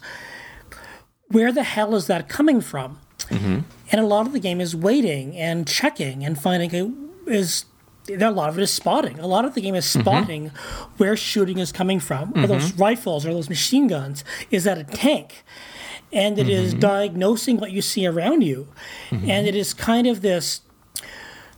[1.28, 3.00] where the hell is that coming from?
[3.30, 3.60] Mm-hmm.
[3.92, 7.66] And a lot of the game is waiting and checking and finding a, is
[8.10, 9.20] a lot of it is spotting.
[9.20, 10.02] A lot of the game is mm-hmm.
[10.02, 10.52] spotting
[10.98, 12.34] where shooting is coming from.
[12.36, 12.82] Are those mm-hmm.
[12.82, 13.26] rifles?
[13.26, 14.24] Are those machine guns?
[14.52, 15.44] Is that a tank?
[16.14, 16.80] And it is mm-hmm.
[16.80, 18.70] diagnosing what you see around you.
[19.12, 20.62] And it is kind of this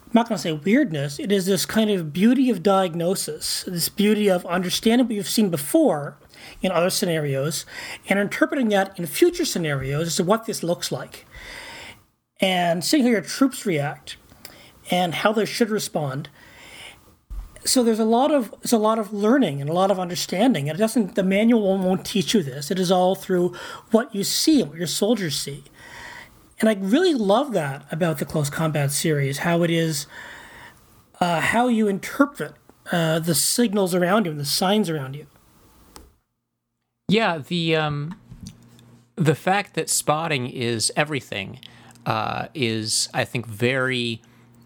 [0.09, 3.89] I'm not going to say weirdness, it is this kind of beauty of diagnosis, this
[3.89, 6.17] beauty of understanding what you've seen before
[6.63, 7.63] in other scenarios
[8.07, 11.27] and interpreting that in future scenarios as to what this looks like.
[12.41, 14.17] And seeing how your troops react
[14.89, 16.29] and how they should respond.
[17.69, 20.67] So there's a lot of there's a lot of learning and a lot of understanding.
[20.67, 22.71] And it doesn't the manual won't teach you this.
[22.71, 23.53] It is all through
[23.91, 25.63] what you see what your soldiers see.
[26.59, 30.07] And I really love that about the Close Combat series, how it is,
[31.21, 32.55] uh, how you interpret
[32.91, 35.27] uh, the signals around you and the signs around you.
[37.07, 38.19] Yeah, the um,
[39.15, 41.59] the fact that spotting is everything
[42.07, 44.23] uh, is, I think, very.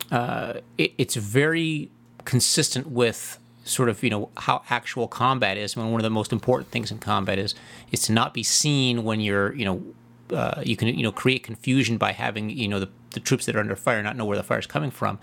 [0.10, 1.90] Uh, it, it's very
[2.26, 5.76] consistent with sort of you know how actual combat is.
[5.78, 7.56] Mean, one of the most important things in combat is
[7.92, 9.84] is to not be seen when you're you know.
[10.32, 13.56] Uh, you can you know create confusion by having you know the, the troops that
[13.56, 15.20] are under fire not know where the fire is coming from,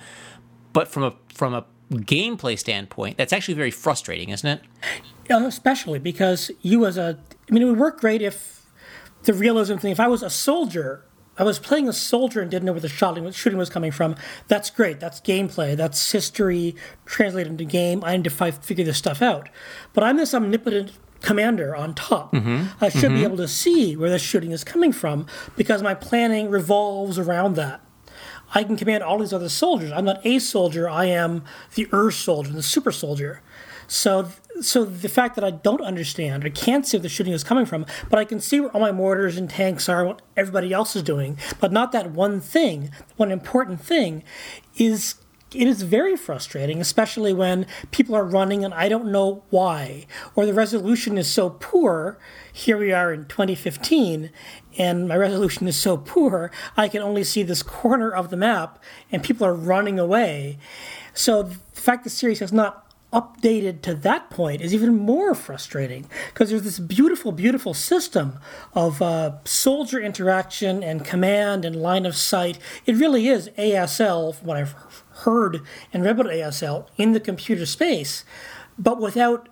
[0.73, 4.63] but from a from a gameplay standpoint, that's actually very frustrating, isn't it?
[5.29, 8.67] Yeah, especially because you as a I mean it would work great if
[9.23, 11.05] the realism thing if I was a soldier
[11.41, 14.15] I was playing a soldier and didn't know where the shooting shooting was coming from.
[14.49, 15.01] That's great.
[15.01, 15.75] That's gameplay.
[15.75, 16.77] That's history
[17.07, 18.05] translated into game.
[18.05, 19.49] I need to fi- figure this stuff out.
[19.95, 22.35] But I'm this omnipotent commander on top.
[22.35, 22.85] Mm-hmm.
[22.85, 23.25] I should be mm-hmm.
[23.25, 25.27] able to see where the shooting is coming from
[25.57, 27.81] because my planning revolves around that.
[28.55, 29.93] I can command all these other soldiers.
[29.93, 30.91] I'm not a soldier.
[30.91, 31.43] I am
[31.75, 33.41] the Ur soldier, the super soldier.
[33.91, 34.29] So,
[34.61, 37.67] so the fact that I don't understand I can't see where the shooting is coming
[37.67, 40.95] from, but I can see where all my mortars and tanks are, what everybody else
[40.95, 44.23] is doing, but not that one thing, one important thing,
[44.77, 45.17] is
[45.53, 50.47] it is very frustrating, especially when people are running and I don't know why, or
[50.47, 52.17] the resolution is so poor.
[52.53, 54.31] Here we are in 2015,
[54.79, 58.81] and my resolution is so poor, I can only see this corner of the map,
[59.11, 60.59] and people are running away.
[61.13, 66.07] So the fact the series has not updated to that point is even more frustrating
[66.29, 68.39] because there's this beautiful, beautiful system
[68.73, 72.59] of uh, soldier interaction and command and line of sight.
[72.87, 74.75] It really is ASL, what I've
[75.23, 78.25] heard and read about ASL, in the computer space,
[78.79, 79.49] but without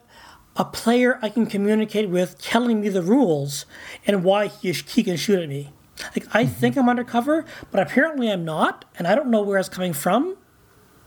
[0.56, 3.66] a player I can communicate with telling me the rules
[4.06, 5.72] and why he, he can shoot at me.
[6.16, 9.68] Like I think I'm undercover, but apparently I'm not, and I don't know where it's
[9.68, 10.36] coming from.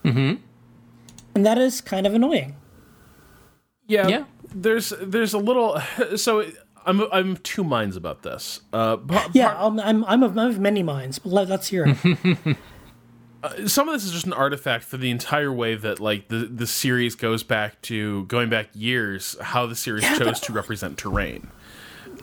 [0.03, 0.43] Mm-hmm.
[1.35, 2.55] And that is kind of annoying.
[3.87, 4.23] Yeah, Yeah.
[4.53, 5.81] There's there's a little
[6.17, 6.45] so
[6.85, 8.61] I'm I'm of two minds about this.
[8.73, 11.85] Uh, pa- Yeah, I'm I'm, I'm, of, I'm of many minds, but let, let's hear
[11.87, 12.57] it.
[13.67, 16.67] some of this is just an artifact for the entire way that like the the
[16.67, 20.97] series goes back to going back years how the series Yeah, chose but- to represent
[20.97, 21.49] terrain.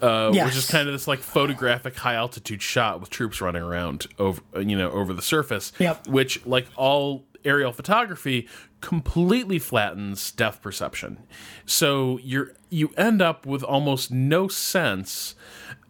[0.02, 0.46] Uh, Yes.
[0.46, 4.40] Which is kind of this like photographic high altitude shot with troops running around over
[4.60, 5.72] you know over the surface.
[5.78, 6.06] Yep.
[6.08, 8.48] Which like all aerial photography
[8.80, 11.18] completely flattens depth perception.
[11.66, 15.34] So you're you end up with almost no sense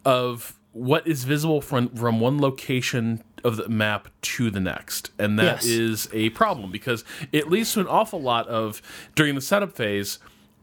[0.05, 5.39] of what is visible from from one location of the map to the next and
[5.39, 5.65] that Yes.
[5.65, 8.81] is a problem because it leads to an awful lot of
[9.15, 10.19] during the setup phase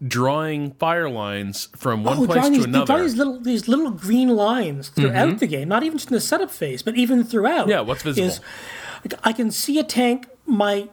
[0.06, 3.90] drawing fire lines from one Oh, place to these, another draw these little these little
[3.90, 5.36] green lines throughout mm-hmm.
[5.38, 7.68] the game, not even just in the setup phase, but even throughout.
[7.68, 8.28] Yeah, what's visible?
[8.28, 8.40] Is,
[9.24, 10.28] I can see a tank.
[10.46, 10.88] My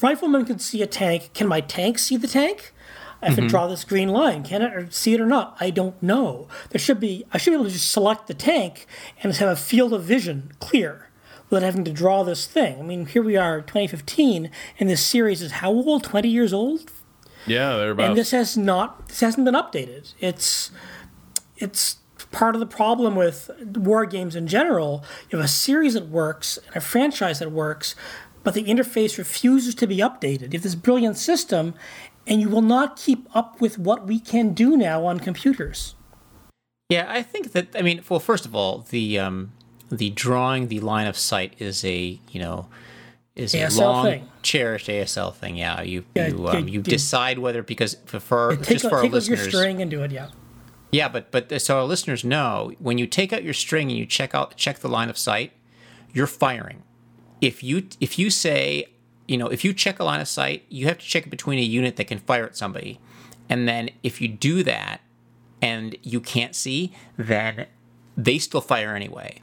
[0.00, 1.30] rifleman can see a tank.
[1.34, 2.72] Can my tank see the tank?
[3.22, 3.46] I have mm-hmm.
[3.46, 4.42] to draw this green line.
[4.42, 5.56] Can it or see it or not?
[5.60, 6.48] I don't know.
[6.70, 7.24] There should be.
[7.32, 8.86] I should be able to just select the tank
[9.22, 11.08] and have a field of vision clear
[11.48, 12.80] without having to draw this thing.
[12.80, 16.02] I mean, here we are, 2015, and this series is how old?
[16.02, 16.90] 20 years old?
[17.46, 20.70] yeah they're about and this has not this hasn't been updated it's
[21.56, 21.98] it's
[22.32, 26.58] part of the problem with war games in general you have a series that works
[26.66, 27.94] and a franchise that works
[28.46, 31.74] but the interface refuses to be updated you have this brilliant system
[32.28, 35.94] and you will not keep up with what we can do now on computers
[36.88, 37.74] Yeah, I think that.
[37.74, 39.50] I mean, well, first of all, the um,
[39.90, 42.68] the drawing the line of sight is a you know
[43.34, 44.28] is a long thing.
[44.42, 45.56] cherished ASL thing.
[45.56, 46.96] Yeah, you Yeah, you yeah, um, you yeah.
[46.96, 50.02] decide whether because for, for take, just for our take out your string and do
[50.04, 50.28] it yeah
[50.92, 54.06] Yeah, but but so our listeners know when you take out your string and you
[54.06, 55.50] check out check the line of sight,
[56.14, 56.85] you're firing.
[57.40, 58.88] If you if you say,
[59.28, 61.62] you know, if you check a line of sight, you have to check between a
[61.62, 63.00] unit that can fire at somebody.
[63.48, 65.00] And then if you do that
[65.62, 67.66] and you can't see, then
[68.16, 69.40] they still fire anyway.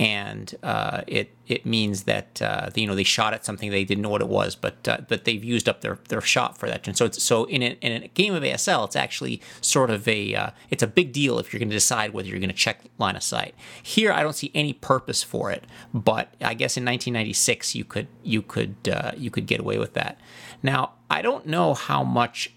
[0.00, 4.00] And uh, it it means that uh, you know they shot at something they didn't
[4.00, 6.88] know what it was, but uh, but they've used up their, their shot for that.
[6.88, 10.34] And so so in a, in a game of ASL, it's actually sort of a
[10.34, 12.80] uh, it's a big deal if you're going to decide whether you're going to check
[12.96, 13.54] line of sight.
[13.82, 18.08] Here, I don't see any purpose for it, but I guess in 1996 you could
[18.22, 20.18] you could uh, you could get away with that.
[20.62, 22.54] Now I don't know how much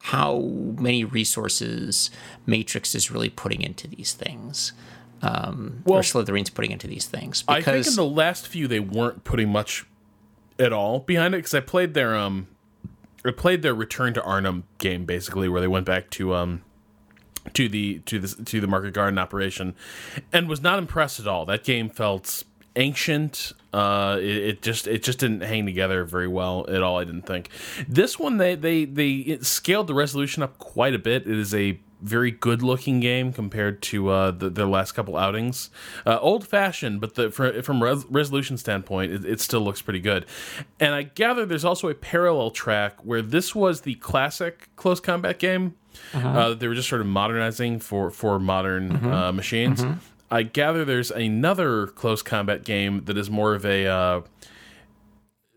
[0.00, 2.10] how many resources
[2.44, 4.72] Matrix is really putting into these things.
[5.20, 8.80] Um, Well- or Slitherine's putting into these things I think in the last few they
[8.80, 9.84] weren't putting much
[10.58, 12.46] at all behind it because I played their um,
[13.24, 16.62] I played their Return to Arnhem game basically where they went back to um,
[17.54, 19.74] to the to the to the Market Garden operation,
[20.32, 21.44] and was not impressed at all.
[21.46, 22.44] That game felt
[22.76, 23.52] ancient.
[23.72, 26.98] Uh, it, it just it just didn't hang together very well at all.
[26.98, 27.50] I didn't think
[27.88, 31.26] this one they they they it scaled the resolution up quite a bit.
[31.26, 35.70] It is a very good looking game compared to uh, the, their last couple outings.
[36.06, 40.00] Uh, old fashioned, but the, for, from res- resolution standpoint, it, it still looks pretty
[40.00, 40.24] good.
[40.78, 45.38] And I gather there's also a parallel track where this was the classic close combat
[45.38, 45.74] game.
[46.14, 49.84] uh they were just sort of modernizing for for modern uh, machines.
[50.30, 54.20] I gather there's another close combat game that is more of a uh,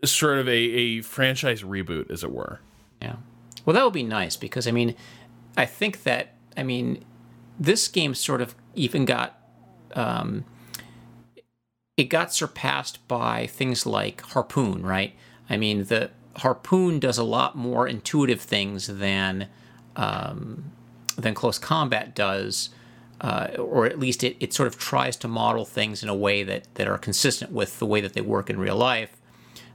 [0.04, 2.60] sort of a, a franchise reboot, as it were.
[3.00, 3.16] Yeah.
[3.64, 4.96] Well, that would be nice because I mean,
[5.56, 7.04] I think that I mean,
[7.58, 9.38] this game sort of even got
[9.94, 10.44] um,
[11.96, 15.14] it got surpassed by things like Harpoon, right?
[15.48, 19.48] I mean, the Harpoon does a lot more intuitive things than
[19.96, 20.72] um,
[21.16, 22.70] than Close Combat does.
[23.20, 26.42] Uh, or at least it, it sort of tries to model things in a way
[26.42, 29.16] that, that are consistent with the way that they work in real life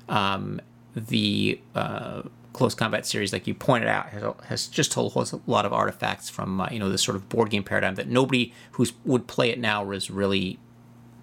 [0.09, 0.61] um,
[0.95, 2.23] the uh,
[2.57, 6.27] close combat series, like you pointed out, has, has just told a lot of artifacts
[6.27, 9.51] from uh, you know this sort of board game paradigm that nobody who would play
[9.51, 10.59] it now is really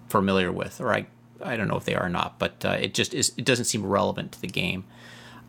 [0.07, 1.07] familiar with, or I
[1.43, 3.65] I don't know if they are or not, but uh, it just is it doesn't
[3.65, 4.85] seem relevant to the game.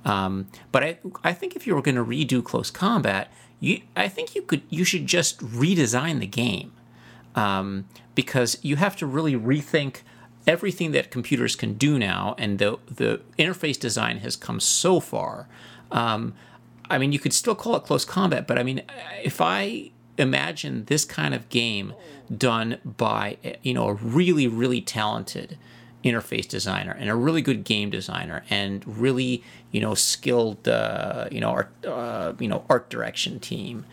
[0.04, 4.08] Um, but I I think if you were going to redo close combat, you I
[4.08, 6.72] think you could you should just redesign the game
[7.36, 9.98] um, because you have to really rethink
[10.46, 15.48] everything that computers can do now, and the the interface design has come so far.
[15.92, 16.34] Um,
[16.88, 18.82] I mean, you could still call it close combat, but I mean,
[19.22, 21.94] if I imagine this kind of game
[22.34, 25.58] done by you know a really really talented
[26.04, 31.40] interface designer and a really good game designer and really you know skilled uh, you
[31.40, 33.84] know art uh, you know art direction team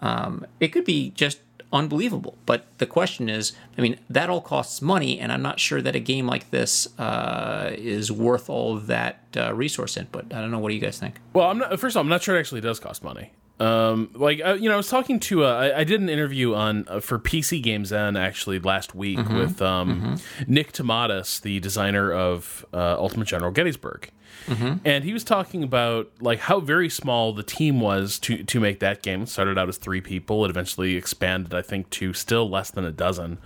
[0.00, 1.40] um, it could be just
[1.72, 5.80] unbelievable but the question is i mean that all costs money and i'm not sure
[5.80, 10.40] that a game like this uh, is worth all of that uh, resource input i
[10.40, 11.70] don't know what do you guys think Well, I'm not.
[11.80, 13.32] First of all, I'm not sure it actually does cost money.
[13.60, 15.44] Um, like uh, you know, I was talking to.
[15.44, 20.16] Uh, I, I did an interview on uh, for PCGamesN actually last week with um,
[20.46, 24.10] Nick Thomadis, the designer of uh, Ultimate General Gettysburg,
[24.46, 24.78] Mm-hmm.
[24.84, 28.80] and he was talking about like how very small the team was to to make
[28.80, 29.22] that game.
[29.22, 30.44] It started out as three people.
[30.44, 33.38] It eventually expanded, I think, to still less than a dozen.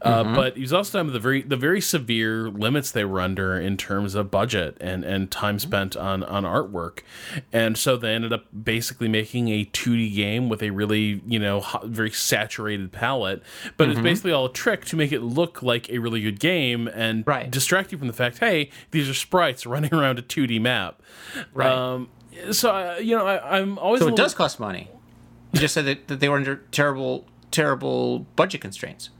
[0.00, 0.34] Uh, mm-hmm.
[0.34, 3.58] but he was also talking about the very the very severe limits they were under
[3.58, 5.68] in terms of budget and and time mm-hmm.
[5.68, 7.00] spent on on artwork,
[7.52, 11.60] and so they ended up basically making a 2D game with a really you know
[11.60, 13.42] hot, very saturated palette.
[13.76, 16.88] But it's basically all a trick to make it look like a really good game
[16.88, 17.50] and Right.
[17.50, 21.02] distract you from the fact, hey, these are sprites running around a 2D map.
[21.54, 21.70] Right.
[21.70, 22.08] Um,
[22.50, 24.88] so uh, you know, I, I'm always so it little- does cost money
[25.52, 29.10] you just said that, that they were under terrible terrible budget constraints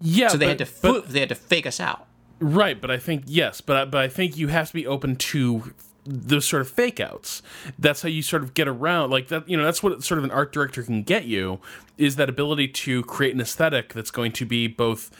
[0.00, 0.26] yeah.
[0.26, 2.06] so they but, had to but- they had to fake us out
[2.38, 5.16] Right, but I think yes, but I, but I think you have to be open
[5.16, 5.72] to
[6.04, 7.42] those sort of fake outs.
[7.78, 9.48] That's how you sort of get around like that.
[9.48, 11.60] You know, that's what sort of an art director can get you
[11.96, 15.10] is that ability to create an aesthetic that's going to be both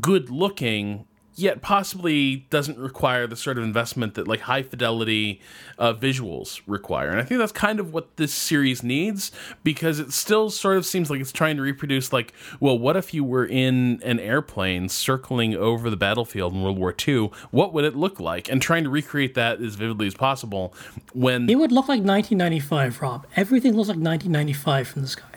[0.00, 5.40] good looking yet possibly doesn't require the sort of investment that like high fidelity
[5.78, 9.32] uh, visuals require and i think that's kind of what this series needs
[9.64, 13.14] because it still sort of seems like it's trying to reproduce like well what if
[13.14, 17.84] you were in an airplane circling over the battlefield in world war ii what would
[17.84, 20.74] it look like and trying to recreate that as vividly as possible
[21.12, 23.26] when It would look like 1995, Rob.
[23.36, 25.29] Everything looks like 1995 from the sky.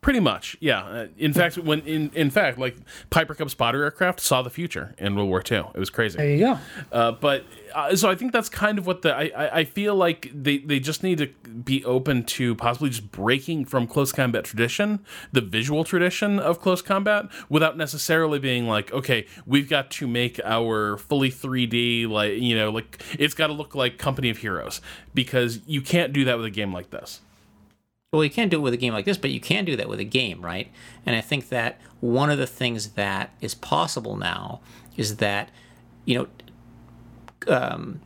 [0.00, 0.80] Pretty much, yeah.
[0.80, 2.74] Uh, in fact, when in in fact, like
[3.10, 5.64] Piper Cub spotter aircraft saw the future in World War II.
[5.74, 6.16] It was crazy.
[6.16, 6.58] There you go.
[6.90, 7.44] Uh, but
[7.74, 10.56] uh, so I think that's kind of what the I, I, I feel like they,
[10.56, 15.00] they just need to be open to possibly just breaking from close combat tradition,
[15.32, 20.40] the visual tradition of close combat, without necessarily being like, okay, we've got to make
[20.46, 24.80] our fully 3D like you know like it's got to look like Company of Heroes
[25.12, 27.20] because you can't do that with a game like this.
[28.12, 29.88] Well, you can't do it with a game like this, but you can do that
[29.88, 30.68] with a game, right?
[31.06, 34.58] And I think that one of the things that is possible now
[34.96, 35.48] is that,
[36.06, 36.18] you
[37.46, 38.00] know, um,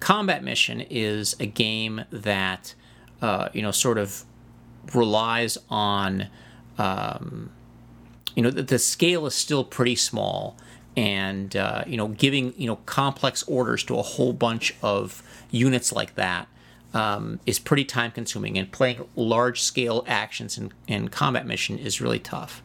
[0.00, 2.74] Combat Mission is a game that,
[3.20, 4.24] uh, you know, sort of
[4.94, 6.28] relies on,
[6.78, 7.50] um,
[8.34, 10.56] you know, the, the, scale is still pretty small,
[10.96, 15.92] and uh, you know, giving you know complex orders to a whole bunch of units
[15.92, 16.48] like that
[16.94, 22.00] um, is pretty time consuming, and playing large scale actions in, in combat mission is
[22.00, 22.62] really tough.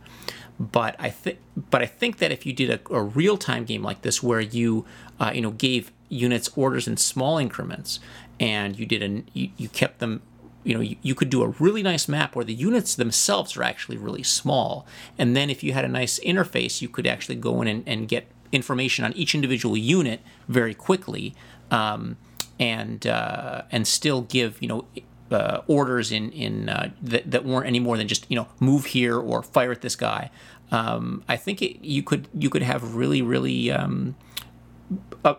[0.60, 3.84] But I think, but I think that if you did a, a real time game
[3.84, 4.86] like this, where you,
[5.20, 8.00] uh, you know, gave units orders in small increments,
[8.40, 10.22] and you did an, you, you kept them
[10.64, 13.64] you know you, you, could do a really nice map where the units themselves are
[13.64, 14.86] actually really small
[15.18, 18.08] and then if you had a nice interface you could actually go in and, and
[18.08, 21.36] get information on each individual unit very quickly
[21.70, 22.18] um,
[22.60, 24.86] and uh, and still give you know
[25.32, 28.86] uh, orders in in uh, that, that weren't any more than just you know move
[28.86, 30.30] here or fire at this guy.
[30.72, 34.16] Um, I think it, you could you could have really really um,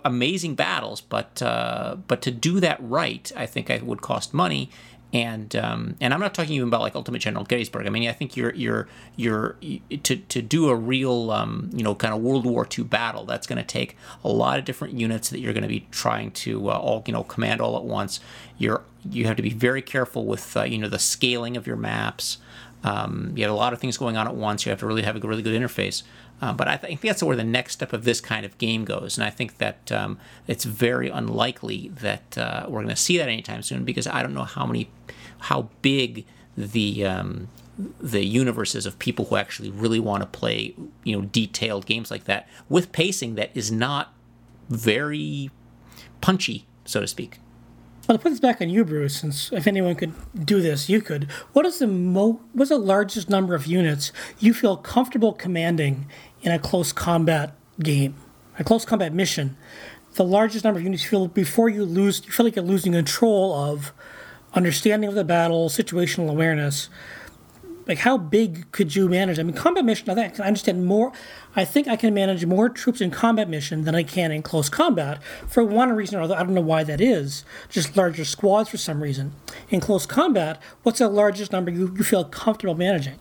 [0.04, 4.70] amazing battles, but uh, but to do that right, I think it would cost money,
[5.12, 7.86] and um, and I'm not talking even about like Ultimate General Gettysburg.
[7.86, 9.56] I mean, I think you're you're you're
[10.02, 13.24] to to do a real um, you know kind of World War II battle.
[13.24, 16.32] That's going to take a lot of different units that you're going to be trying
[16.32, 18.20] to uh, all you know command all at once.
[18.58, 21.76] You're you have to be very careful with uh, you know the scaling of your
[21.76, 22.38] maps.
[22.84, 24.66] Um, you have a lot of things going on at once.
[24.66, 26.02] You have to really have a really good interface.
[26.40, 29.16] Uh, but I think that's where the next step of this kind of game goes,
[29.16, 33.28] and I think that um, it's very unlikely that uh, we're going to see that
[33.28, 34.90] anytime soon because I don't know how many,
[35.38, 36.26] how big
[36.56, 37.48] the um,
[38.00, 40.74] the universe is of people who actually really want to play,
[41.04, 44.12] you know, detailed games like that with pacing that is not
[44.68, 45.50] very
[46.20, 47.38] punchy, so to speak.
[48.08, 50.14] Well, to put this back on you, Bruce, since if anyone could
[50.46, 51.24] do this, you could.
[51.52, 56.06] What is the mo- what's the largest number of units you feel comfortable commanding
[56.42, 58.14] in a close combat game,
[58.58, 59.56] a close combat mission,
[60.14, 62.92] the largest number of units you feel before you lose, you feel like you're losing
[62.92, 63.92] control of
[64.54, 66.88] understanding of the battle, situational awareness.
[67.86, 69.38] Like how big could you manage?
[69.38, 70.10] I mean, combat mission.
[70.10, 71.12] I think I can understand more.
[71.54, 74.68] I think I can manage more troops in combat mission than I can in close
[74.68, 76.34] combat for one reason or other.
[76.34, 77.44] I don't know why that is.
[77.68, 79.34] Just larger squads for some reason.
[79.68, 83.20] In close combat, what's the largest number you, you feel comfortable managing?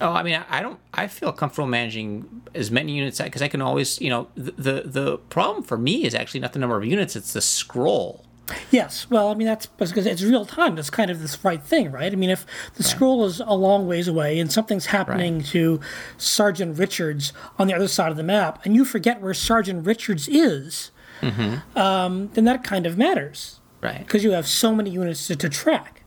[0.00, 0.78] Oh, I mean, I don't.
[0.94, 4.82] I feel comfortable managing as many units because I can always, you know, the, the
[4.84, 8.24] the problem for me is actually not the number of units; it's the scroll.
[8.70, 10.76] Yes, well, I mean that's because it's real time.
[10.76, 12.12] That's kind of this right thing, right?
[12.12, 12.90] I mean, if the right.
[12.90, 15.46] scroll is a long ways away and something's happening right.
[15.46, 15.80] to
[16.16, 20.28] Sergeant Richards on the other side of the map, and you forget where Sergeant Richards
[20.28, 20.90] is,
[21.20, 21.78] mm-hmm.
[21.78, 23.98] um, then that kind of matters, right?
[23.98, 26.04] Because you have so many units to, to track.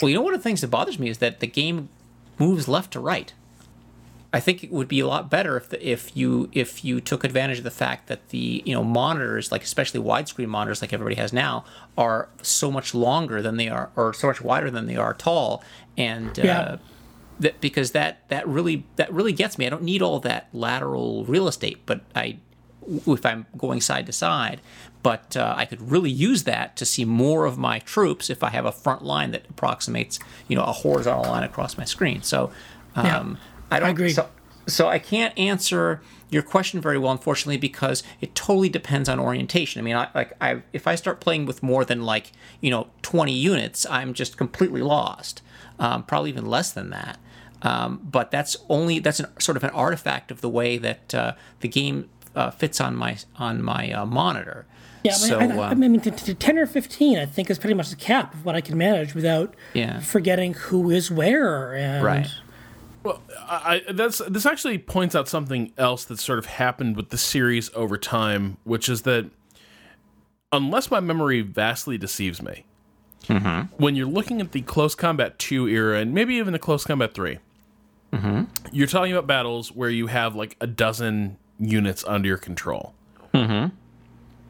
[0.00, 1.88] Well, you know, one of the things that bothers me is that the game
[2.38, 3.32] moves left to right.
[4.32, 7.22] I think it would be a lot better if the, if you if you took
[7.22, 11.14] advantage of the fact that the you know monitors like especially widescreen monitors like everybody
[11.14, 11.64] has now
[11.96, 15.62] are so much longer than they are or so much wider than they are tall
[15.96, 16.58] and yeah.
[16.58, 16.76] uh,
[17.38, 19.66] that because that that really that really gets me.
[19.66, 22.38] I don't need all that lateral real estate, but I
[23.06, 24.60] if I'm going side to side.
[25.04, 28.48] But uh, I could really use that to see more of my troops if I
[28.48, 32.22] have a front line that approximates, you know, a horizontal line across my screen.
[32.22, 32.50] So,
[32.96, 34.12] um, yeah, I don't I agree.
[34.12, 34.28] So,
[34.66, 36.00] so I can't answer
[36.30, 39.78] your question very well, unfortunately, because it totally depends on orientation.
[39.78, 42.32] I mean, I, like I, if I start playing with more than like
[42.62, 45.42] you know 20 units, I'm just completely lost.
[45.78, 47.18] Um, probably even less than that.
[47.62, 51.32] Um, but that's only that's an, sort of an artifact of the way that uh,
[51.60, 54.66] the game uh, fits on my on my uh, monitor.
[55.04, 57.74] Yeah, so, I, I, I, mean, to, to, ten or fifteen, I think is pretty
[57.74, 60.00] much the cap of what I can manage without yeah.
[60.00, 61.74] forgetting who is where.
[61.74, 62.26] And right.
[63.02, 67.18] Well, I, that's this actually points out something else that sort of happened with the
[67.18, 69.26] series over time, which is that
[70.50, 72.64] unless my memory vastly deceives me,
[73.24, 73.74] mm-hmm.
[73.76, 77.12] when you're looking at the Close Combat Two era and maybe even the Close Combat
[77.12, 77.38] 3
[78.14, 78.42] you mm-hmm.
[78.72, 82.94] you're talking about battles where you have like a dozen units under your control.
[83.32, 83.74] Mm-hmm.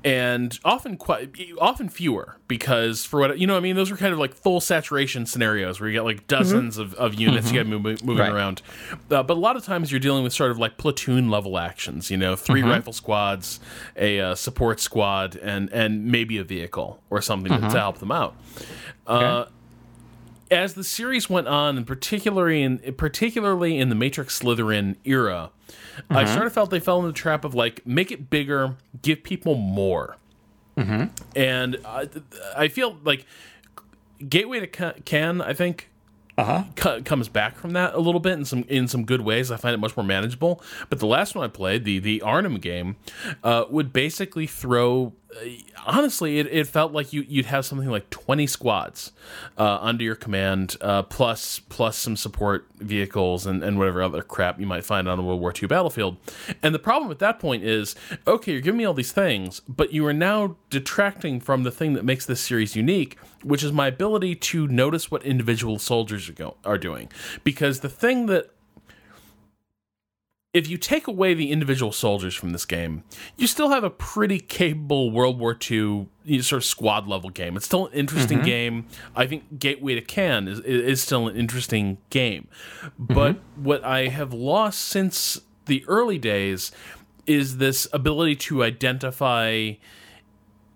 [0.05, 4.13] And often quite often fewer because for what you know, I mean, those were kind
[4.13, 7.67] of like full saturation scenarios where you get like dozens of, of units you got
[7.67, 8.31] moving, moving Right.
[8.31, 8.61] around.
[9.11, 12.11] Uh, but a lot of times you're dealing with sort of like platoon level actions.
[12.11, 13.61] You know, 3 rifle squads,
[13.97, 18.13] a uh, support squad, and and maybe a vehicle or something to, to help them
[18.13, 18.37] out.
[19.07, 19.47] Uh,
[20.51, 25.51] as the series went on, and particularly in particularly in the Matrix Slitherine era,
[26.11, 26.35] I mm-hmm.
[26.35, 29.55] sort of felt they fell in the trap of like make it bigger, give people
[29.55, 30.17] more,
[30.77, 31.07] mm-hmm.
[31.37, 32.09] and I,
[32.57, 33.27] I feel like
[34.29, 35.91] Gateway to Caen, I think.
[36.37, 39.51] Co- comes back from that a little bit in some in some good ways.
[39.51, 40.63] I find it much more manageable.
[40.89, 42.97] But the last one I played, the the Arnhem game,
[43.43, 45.13] uh, would basically throw.
[45.35, 45.49] Uh,
[45.87, 49.13] honestly, it, it felt like you you'd have something like twenty squads
[49.59, 54.61] uh, under your command, uh, plus plus some support vehicles and, and whatever other crap
[54.61, 56.17] you might find on a World War II battlefield.
[56.63, 57.95] And the problem at that point is,
[58.27, 61.95] okay, you're giving me all these things, but you are now detracting from the thing
[61.95, 66.33] that makes this series unique, which is my ability to notice what individual soldiers are
[66.33, 67.11] go- are doing.
[67.45, 68.51] Because the thing that
[70.55, 73.03] if you take away the individual soldiers from this game,
[73.37, 75.77] you still have a pretty capable World War II
[76.25, 77.57] you know, sort of squad level game.
[77.57, 78.47] It's still an interesting mm-hmm.
[78.47, 78.87] game.
[79.17, 82.47] I think Gateway to Caen is, is still an interesting game.
[82.83, 83.15] Mm-hmm.
[83.15, 86.71] But what I have lost since the early days
[87.27, 89.73] is this ability to identify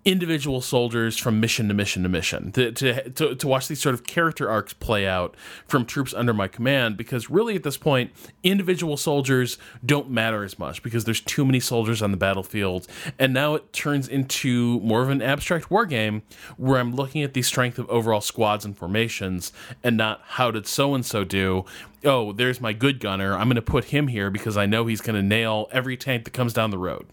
[0.05, 2.51] individual soldiers from mission to mission to mission.
[2.53, 5.35] To, to, to, to watch these sort of character arcs play out
[5.67, 10.57] from troops under my command because really at this point individual soldiers don't matter as
[10.57, 12.87] much because there's too many soldiers on the battlefield.
[13.17, 16.21] And now it turns into more of an abstract war game
[16.57, 19.51] where i'm looking at the strength of overall squads and formations
[19.83, 21.65] and not how did so and so do.
[22.05, 23.33] Oh there's my good gunner.
[23.33, 26.23] I'm going to put him here because i know he's going to nail every tank
[26.23, 27.05] that comes down the road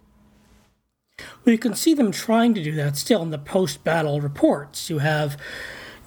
[1.18, 4.90] Well, you can see them trying to do that still in the post-battle reports.
[4.90, 5.40] You have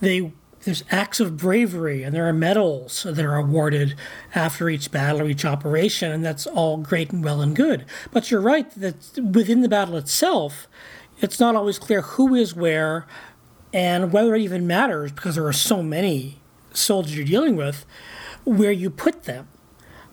[0.01, 0.33] they
[0.63, 3.95] there's acts of bravery and there are medals that are awarded
[4.35, 7.85] after each battle or each operation, and that's all great and well and good.
[8.11, 10.67] But you're right that within the battle itself,
[11.21, 13.07] it's not always clear who is where
[13.73, 16.41] and whether it even matters because there are so many
[16.73, 17.85] soldiers you're dealing with,
[18.43, 19.47] where you put them.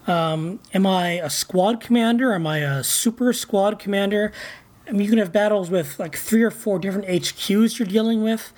[0.06, 2.32] Um, am I a squad commander?
[2.32, 4.32] Am I a super squad commander?
[4.88, 8.22] I mean, you can have battles with like three or four different HQs you're dealing
[8.22, 8.52] with.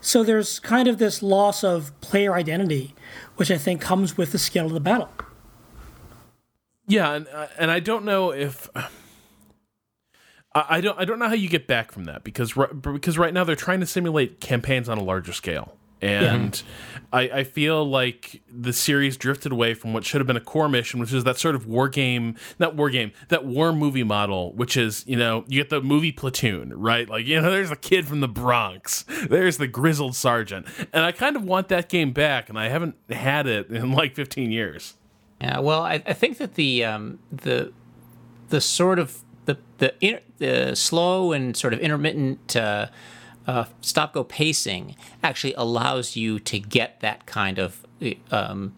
[0.00, 2.94] So there's kind of this loss of player identity,
[3.36, 5.10] which I think comes with the scale of the battle.
[6.86, 8.86] Yeah, and uh, and I don't know if I,
[10.54, 13.44] I don't I don't know how you get back from that because because right now
[13.44, 16.62] they're trying to simulate campaigns on a larger scale, and
[17.12, 20.68] I, I feel like the series drifted away from what should have been a core
[20.68, 24.52] mission, which is that sort of war game, not war game, that war movie model,
[24.52, 27.08] which is you know you get the movie platoon, right?
[27.08, 31.12] Like you know there's a kid from the Bronx, there's the grizzled sergeant, and I
[31.12, 34.94] kind of want that game back, and I haven't had it in like 15 years.
[35.40, 37.72] Yeah, well, I, I think that the um, the
[38.48, 42.88] the sort of the the, inter, the slow and sort of intermittent uh,
[43.46, 47.86] uh, stop go pacing actually allows you to get that kind of
[48.30, 48.74] um,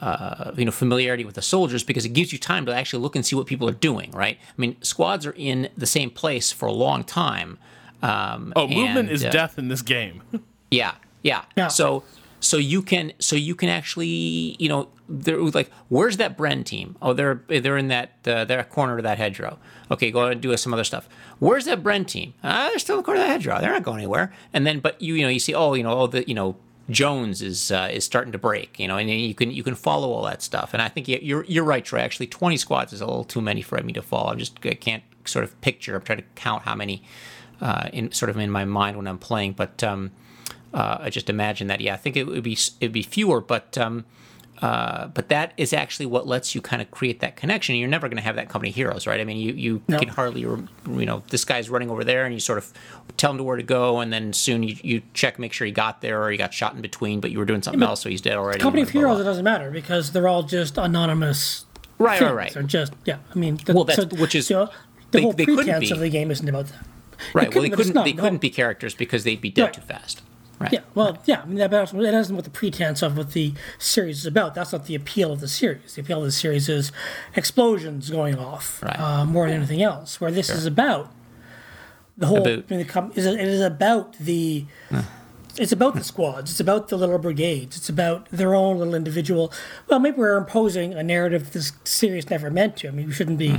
[0.00, 3.16] uh, you know familiarity with the soldiers because it gives you time to actually look
[3.16, 4.10] and see what people are doing.
[4.12, 4.38] Right?
[4.40, 7.58] I mean, squads are in the same place for a long time.
[8.02, 10.22] Um, Oh, movement and, is uh, death in this game.
[10.70, 11.44] yeah, yeah.
[11.56, 11.68] Yeah.
[11.68, 12.04] So
[12.40, 16.96] so you can so you can actually you know they're like where's that Bren team?
[17.00, 19.58] Oh, they're they're in that uh, they're at corner of that hedgerow.
[19.90, 21.08] Okay, go ahead and do some other stuff.
[21.38, 22.34] Where's that Bren team?
[22.42, 23.60] Ah, they're still in the corner of that hedgerow.
[23.60, 24.32] They're not going anywhere.
[24.52, 26.56] And then but you you know you see oh you know oh the you know
[26.88, 30.10] Jones is uh, is starting to break, you know, and you can you can follow
[30.12, 30.72] all that stuff.
[30.72, 31.98] And I think you- you're you're right, Troy.
[31.98, 34.30] Actually, 20 squads is a little too many for me to follow.
[34.30, 35.96] I'm just I can't sort of picture.
[35.96, 37.02] I'm trying to count how many
[37.60, 39.82] uh, in sort of in my mind when I'm playing, but.
[39.84, 40.12] Um,
[40.76, 41.80] uh, I just imagine that.
[41.80, 44.04] Yeah, I think it would be it'd be fewer, but um,
[44.62, 47.74] uh, but that is actually what lets you kind of create that connection.
[47.76, 49.20] You're never going to have that company heroes, right?
[49.20, 49.98] I mean, you you No.
[49.98, 52.72] can hardly you know this guy's running over there, and you sort of
[53.16, 55.72] tell him to where to go, and then soon you, you check make sure he
[55.72, 58.08] got there or he got shot in between, but you were doing something else, so
[58.08, 58.60] he's dead already.
[58.60, 61.64] Company of heroes, it doesn't matter because they're all just anonymous.
[61.98, 62.52] Right, right, right.
[62.52, 63.18] They're just yeah.
[63.34, 64.72] I mean, the, Well, that's- which is- you know, the
[65.18, 66.86] they- whole they pretense of the game isn't about that.
[67.32, 67.54] Right.
[67.54, 68.22] Well, they couldn't not, they no.
[68.22, 69.72] couldn't be characters because they'd be dead Right.
[69.74, 70.20] too fast.
[70.58, 70.72] Right.
[70.72, 74.20] Yeah, well, yeah, I mean, that, it isn't what the pretense of what the series
[74.20, 74.54] is about.
[74.54, 75.94] That's not the appeal of the series.
[75.96, 76.92] The appeal of the series is
[77.34, 78.98] explosions going off Right.
[78.98, 80.18] uh, more than anything else.
[80.20, 81.12] Where this is about
[82.16, 82.38] the whole.
[82.38, 84.64] About- I mean, the is it is about the.
[85.58, 86.50] It's about the squads.
[86.50, 87.76] It's about the little brigades.
[87.78, 89.50] It's about their own little individual.
[89.88, 92.88] Well, maybe we're imposing a narrative this series never meant to.
[92.88, 93.58] I mean, we shouldn't be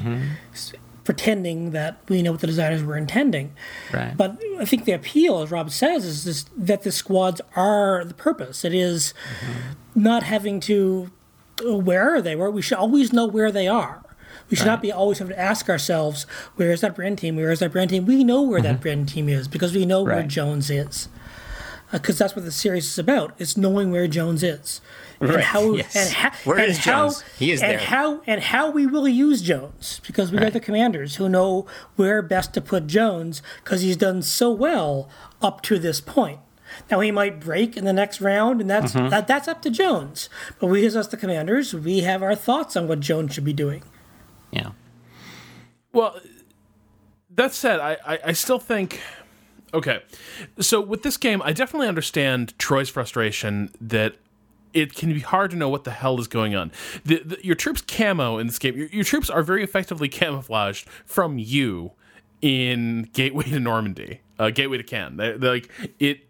[0.53, 0.73] s-
[1.07, 3.53] pretending that we know what the designers were intending.
[3.93, 4.13] Right.
[4.17, 8.13] But I think the appeal, as Rob says, is this, that the squads are the
[8.13, 8.65] purpose.
[8.65, 10.03] It is mm-hmm.
[10.03, 11.09] not having to
[11.65, 12.35] uh, where are they?
[12.35, 14.03] Where we should always know where they are.
[14.49, 16.23] We should not be always having to ask ourselves,
[16.57, 17.37] where is that Bren team?
[17.37, 18.05] Where is that Bren team?
[18.05, 19.03] We know where that mm-hmm.
[19.03, 21.07] Bren team is because we know where Jones is.
[21.93, 23.33] Uh, because that's what the series is about.
[23.39, 24.81] It's knowing where Jones is.
[25.19, 25.95] And Right, how yes.
[25.95, 27.23] and, ha- Where and is how, Jones?
[27.39, 27.79] He is and there.
[27.79, 31.65] how and how we will use Jones because we are the commanders who know
[31.95, 35.09] where best to put Jones because he's done so well
[35.41, 36.39] up to this point.
[36.91, 39.09] Now he might break in the next round, and that's Mm-hmm.
[39.09, 40.29] that, that's up to Jones.
[40.59, 43.53] But we, as us, the commanders, we have our thoughts on what Jones should be
[43.53, 43.83] doing.
[44.51, 44.71] Yeah.
[45.93, 46.19] Well,
[47.33, 49.01] that said, I, I, I still think.
[49.73, 50.01] Okay.
[50.59, 54.15] So with this game, I definitely understand Troy's frustration that
[54.73, 56.71] it can be hard to know what the hell is going on.
[57.05, 60.87] The, the, your troops' camo in this game, your, your troops are very effectively camouflaged
[61.05, 61.91] from you
[62.41, 65.17] in Gateway to Normandy, uh, Gateway to Caen.
[65.17, 66.26] They're like it.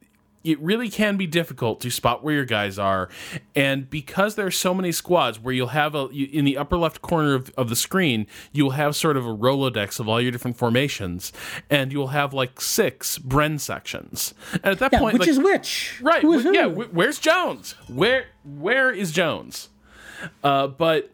[0.48, 3.10] It really can be difficult to spot where your guys are,
[3.56, 6.78] and because there are so many squads, where you'll have a you, in the upper
[6.78, 10.32] left corner of, of the screen, you'll have sort of a rolodex of all your
[10.32, 11.34] different formations,
[11.70, 14.34] and you'll have like six Bren sections.
[14.54, 16.00] And at that Yeah, point, which like, is which?
[16.02, 16.22] Right.
[16.22, 16.54] Who is wh- who?
[16.56, 16.70] Yeah.
[16.70, 17.76] wh- where's Jones?
[17.90, 19.70] Where Where is Jones?
[20.44, 21.12] Uh, but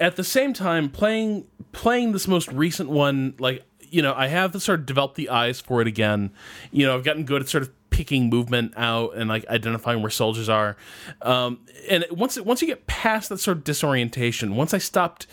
[0.00, 4.60] at the same time, playing playing this most recent one, like you know, I have
[4.62, 6.30] sort of developed the eyes for it again.
[6.70, 10.10] You know, I've gotten good at sort of picking movement out and like identifying where
[10.10, 10.76] soldiers are.
[11.22, 11.60] Um,
[11.90, 15.26] and once once you get past that sort of disorientation, once I stopped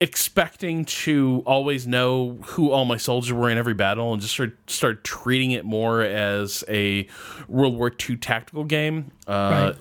[0.00, 4.50] expecting to always know who all my soldiers were in every battle and just sort
[4.50, 7.06] of started treating it more as a
[7.48, 9.12] World War II tactical game.
[9.26, 9.74] Uh,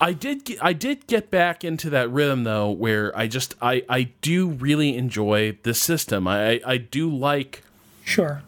[0.00, 3.84] I did get, I did get back into that rhythm though, where I just I
[3.88, 6.26] I do really enjoy the system.
[6.26, 7.62] I I do like.
[8.04, 8.42] Sure.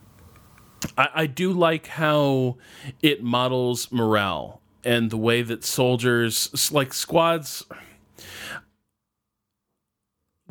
[0.98, 2.56] I, I do like how
[3.02, 7.64] it models morale and the way that soldiers, like squads.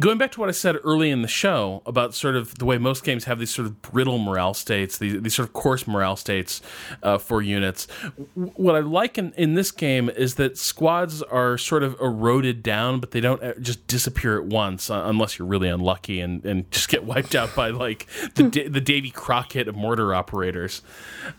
[0.04, 2.78] Going back to what I said early in the show about sort of the way
[2.78, 6.18] most games have these sort of brittle morale states, these, these sort of coarse morale
[6.18, 6.62] states
[7.04, 7.88] uh, for units.
[8.36, 13.00] What I like in, in this game is that squads are sort of eroded down,
[13.00, 16.70] but they don't uh, just disappear at once uh, unless you're really unlucky and, and
[16.70, 20.82] just get wiped out by like the, the Davy Crockett of mortar operators.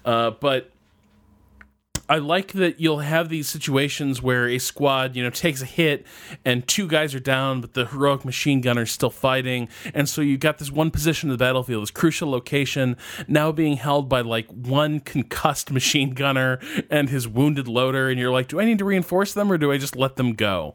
[0.06, 0.70] Uh, but
[2.09, 6.07] I like that you'll have these situations where a squad, you know, takes a hit
[6.44, 9.68] and two guys are down, but the heroic machine gunner's still fighting.
[9.94, 12.96] And so you've got this one position of the battlefield, this crucial location,
[13.26, 16.59] now being held by like one concussed machine gunner
[16.90, 18.11] and his wounded loader.
[18.11, 20.34] And you're like, do I need to reinforce them or do I just let them
[20.34, 20.74] go?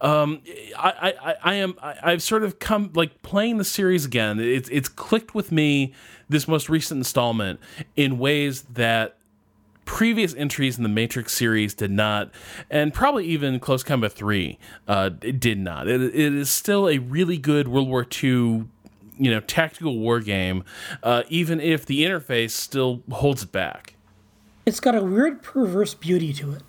[0.00, 0.40] Um,
[0.78, 4.40] I, I, I am, I, I've sort of come like playing the series again.
[4.40, 5.92] It's, it's clicked with me
[6.30, 7.60] this most recent installment
[7.96, 9.16] in ways that
[9.90, 12.30] previous entries in the Matrix series did not,
[12.70, 15.88] and probably even Close Combat 3 uh, did not.
[15.88, 18.66] It, it is still a really good World War II
[19.18, 20.62] you know tactical war game,
[21.02, 23.94] uh, even if the interface still holds it back.
[24.64, 26.62] It's got a weird perverse beauty to it.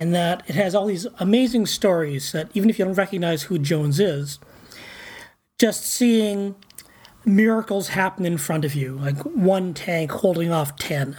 [0.00, 3.60] In that it has all these amazing stories that even if you don't recognize who
[3.60, 4.40] Jones is,
[5.60, 6.56] just seeing
[7.26, 11.18] miracles happen in front of you, like one tank holding off 10,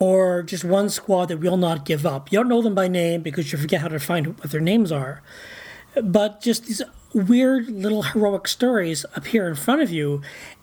[0.00, 2.32] or just one squad that will not give up.
[2.32, 4.90] You don't know them by name because you forget how to find what their names
[4.90, 5.22] are.
[6.02, 6.82] But just these
[7.12, 10.22] weird little heroic stories appear in front of you,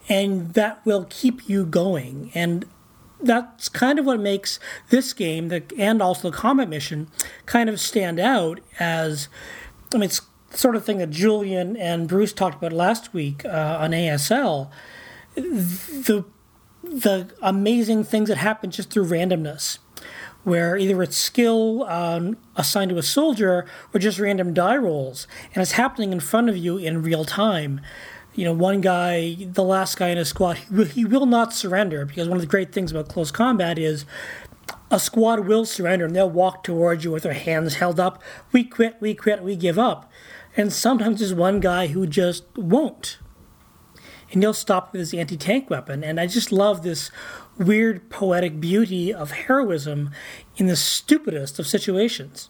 [0.09, 2.31] and that will keep you going.
[2.33, 2.65] And
[3.21, 7.07] that's kind of what makes this game the, and also the combat mission
[7.45, 9.29] kind of stand out as
[9.93, 10.21] I mean, it's
[10.53, 14.69] sort of thing that Julian and Bruce talked about last week uh, on ASL.
[15.35, 16.25] The
[16.83, 19.77] the amazing things that happen just through randomness,
[20.43, 25.61] where either it's skill um, assigned to a soldier or just random die rolls, and
[25.61, 27.81] it's happening in front of you in real time.
[28.33, 31.53] You know, one guy, the last guy in a squad, he will, he will not
[31.53, 34.05] surrender because one of the great things about close combat is
[34.89, 38.21] a squad will surrender and they'll walk towards you with their hands held up.
[38.51, 40.10] We quit, we quit, we give up.
[40.57, 43.19] And sometimes there's one guy who just won't.
[44.31, 46.03] And he'll stop with his anti tank weapon.
[46.03, 47.11] And I just love this
[47.57, 50.11] weird poetic beauty of heroism
[50.57, 52.49] in the stupidest of situations.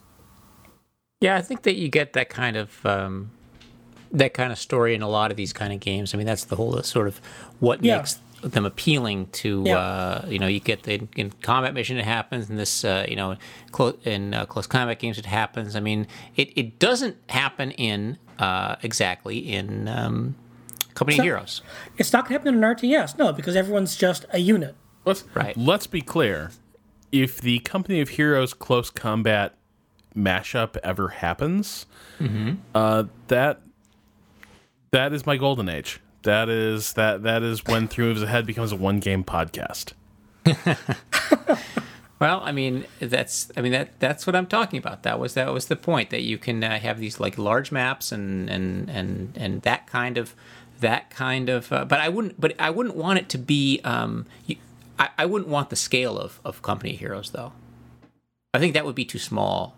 [1.19, 3.31] Yeah, I think that you get that kind of um,
[4.13, 6.13] that kind of story in a lot of these kind of games.
[6.13, 7.19] I mean, that's the whole uh, sort of
[7.59, 7.97] what Yeah.
[7.97, 9.77] makes them appealing to Yeah.
[9.77, 13.15] uh, you know you get the in combat mission it happens in this uh, you
[13.15, 13.35] know
[13.71, 15.75] clo- in uh, close combat games it happens.
[15.75, 20.35] I mean, it, it doesn't happen in uh, exactly in um,
[20.95, 21.61] Company of Heroes.
[21.97, 24.75] It's not going to happen in an RTS, no, because everyone's just a unit.
[25.05, 25.55] Let's Right.
[25.55, 26.51] let's be clear.
[27.11, 29.53] If the Company of Heroes close combat
[30.15, 31.85] mashup ever happens,
[32.73, 33.61] uh, that
[34.91, 35.99] that is my golden age.
[36.23, 39.93] That is that that is when Three Moves Ahead becomes a one game podcast.
[42.21, 45.01] Well, I mean that's I mean that that's what I'm talking about.
[45.01, 48.11] That was that was the point that you can uh, have these like large maps
[48.11, 50.35] and and and and that kind of
[50.81, 51.71] that kind of.
[51.73, 52.39] Uh, but I wouldn't.
[52.39, 53.81] But I wouldn't want it to be.
[53.83, 54.57] Um, you,
[54.99, 57.53] I, I wouldn't want the scale of of Company Heroes though.
[58.53, 59.75] I think that would be too small.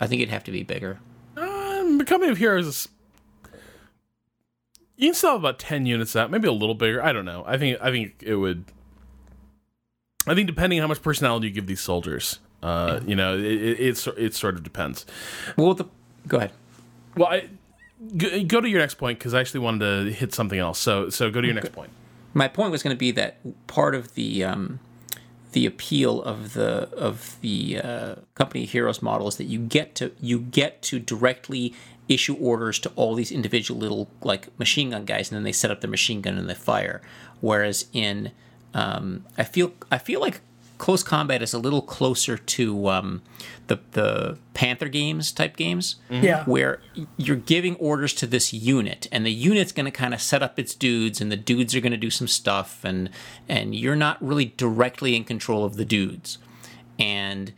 [0.00, 1.00] I think it'd have to be bigger.
[1.36, 2.88] Um, the Company of Heroes is.
[5.00, 7.02] You can still have about ten units out, maybe a little bigger.
[7.02, 7.42] I don't know.
[7.46, 8.66] I think I think it would.
[10.26, 13.44] I think depending on how much personality you give these soldiers, uh, you know, it,
[13.44, 15.06] it, it's it sort of depends.
[15.56, 15.86] Well, the
[16.28, 16.52] go ahead.
[17.16, 17.48] Well, I
[18.14, 20.78] go, go to your next point because I actually wanted to hit something else.
[20.78, 21.88] So so go to your next point.
[22.34, 23.38] my point was going to be that
[23.68, 24.80] part of the um,
[25.52, 30.12] the appeal of the of the uh, company heroes model is that you get to
[30.20, 31.74] you get to directly
[32.10, 35.70] issue orders to all these individual little like machine gun guys, and then they set
[35.70, 37.00] up their machine gun and they fire.
[37.40, 38.32] Whereas in
[38.74, 40.40] um, I feel I feel like
[40.78, 43.22] close combat is a little closer to um,
[43.68, 46.44] the the Panther games type games Yeah.
[46.44, 46.80] where
[47.18, 50.58] you're giving orders to this unit and the unit's going to kind of set up
[50.58, 53.10] its dudes and the dudes are going to do some stuff and
[53.48, 56.38] and you're not really directly in control of the dudes
[56.98, 57.52] and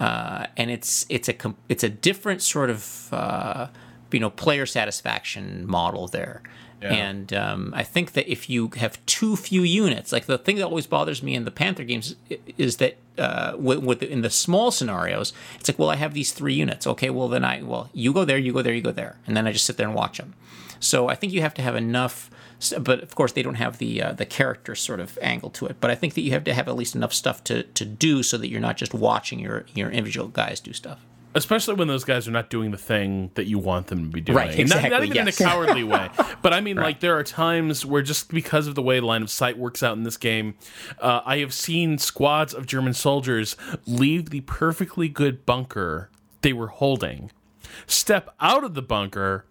[0.00, 1.34] uh, and it's it's a
[1.68, 3.66] it's a different sort of uh,
[4.12, 6.42] you know player satisfaction model there
[6.82, 10.64] and um, I think that if you have too few units, like the thing that
[10.64, 12.16] always bothers me in the Panther games
[12.58, 16.32] is that uh, with, with in the small scenarios, it's like, well, I have these
[16.32, 16.86] three units.
[16.86, 19.36] Okay, well then I well you go there, you go there, you go there, and
[19.36, 20.34] then I just sit there and watch them.
[20.78, 22.30] So I think you have to have enough,
[22.78, 25.76] but of course they don't have the uh, the character sort of angle to it.
[25.80, 28.22] But I think that you have to have at least enough stuff to, to do
[28.22, 31.00] so that you're not just watching your your individual guys do stuff.
[31.36, 34.20] Especially when those guys are not doing the thing that you want them to be
[34.20, 34.36] doing.
[34.36, 35.38] Right, And not- not, even yes.
[35.38, 36.08] in a cowardly way.
[36.42, 39.30] But I mean, like, there are times where just because of the way line of
[39.30, 40.54] sight works out in this game,
[41.00, 46.08] uh, I have seen squads of German soldiers leave the perfectly good bunker
[46.42, 47.32] they were holding,
[47.86, 49.44] step out of the bunker,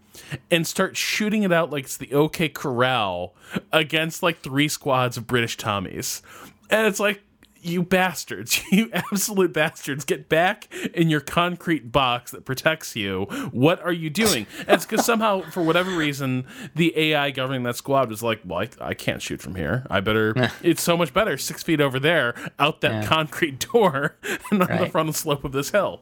[0.49, 3.35] and start shooting it out like it's the OK Corral
[3.73, 6.21] against like three squads of British Tommies.
[6.69, 7.21] And it's like,
[7.65, 13.23] you bastards, you absolute bastards, get back in your concrete box that protects you.
[13.51, 14.47] What are you doing?
[14.59, 16.45] And it's because somehow, for whatever reason,
[16.75, 19.85] the AI governing that squad was like, well, I, I can't shoot from here.
[19.89, 23.05] I better, it's so much better six feet over there, out that Yeah.
[23.07, 24.15] concrete door,
[24.51, 24.91] and on the Right.
[24.91, 26.01] frontal slope of this hill.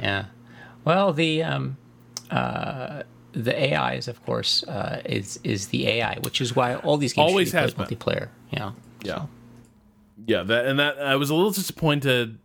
[0.00, 0.26] Yeah.
[0.84, 1.76] Well, the um,
[2.30, 3.02] uh,
[3.32, 7.12] the AI is of course uh, is is the AI, which is why all these
[7.12, 8.28] games Always has multiplayer.
[8.50, 8.72] Yeah.
[9.04, 9.26] Yeah.
[10.26, 12.38] Yeah, that and that I was a little disappointed.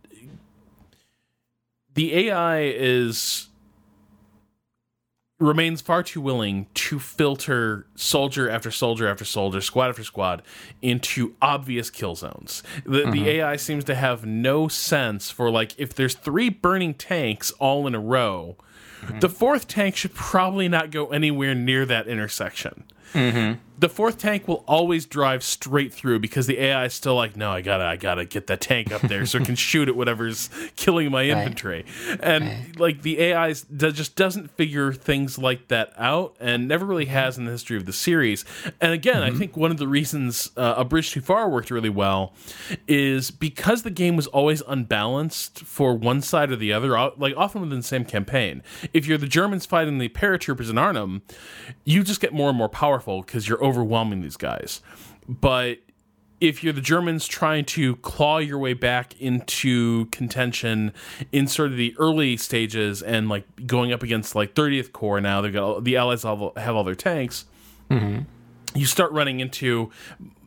[1.94, 3.48] The AI is
[5.40, 10.42] remains far too willing to filter soldier after soldier after soldier, squad after squad
[10.82, 12.62] into obvious kill zones.
[12.84, 13.24] The, the mm-hmm.
[13.24, 17.94] AI seems to have no sense for like if there's three burning tanks all in
[17.94, 18.56] a row,
[19.02, 19.20] mm-hmm.
[19.20, 23.58] the fourth tank should probably not go anywhere near that intersection mm-hmm.
[23.78, 27.50] The fourth tank will always drive straight through because the AI is still like, no,
[27.50, 30.50] I gotta, I gotta get that tank up there so it can shoot at whatever's
[30.76, 31.84] killing my infantry.
[32.20, 37.38] And like the AI just doesn't figure things like that out, and never really has
[37.38, 38.44] in the history of the series.
[38.80, 41.88] And again, I think one of the reasons uh, A Bridge Too Far worked really
[41.88, 42.32] well
[42.86, 47.60] is because the game was always unbalanced for one side or the other, like often
[47.60, 48.62] within the same campaign.
[48.92, 51.22] If you're the Germans fighting the paratroopers in Arnhem,
[51.84, 54.80] you just get more and more powerful because you're overwhelming these guys.
[55.28, 55.78] But
[56.40, 60.92] if you're the Germans trying to claw your way back into contention
[61.32, 65.40] in sort of the early stages and like going up against like 30th Corps now,
[65.40, 67.44] they've got all, the Allies all, have all their tanks.
[68.74, 69.90] You start running into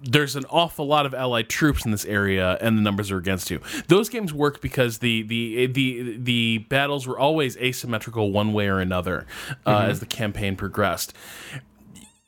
[0.03, 3.51] there's an awful lot of allied troops in this area and the numbers are against
[3.51, 3.59] you.
[3.87, 8.79] Those games work because the the the the battles were always asymmetrical one way or
[8.79, 9.27] another
[9.65, 11.13] uh, as the campaign progressed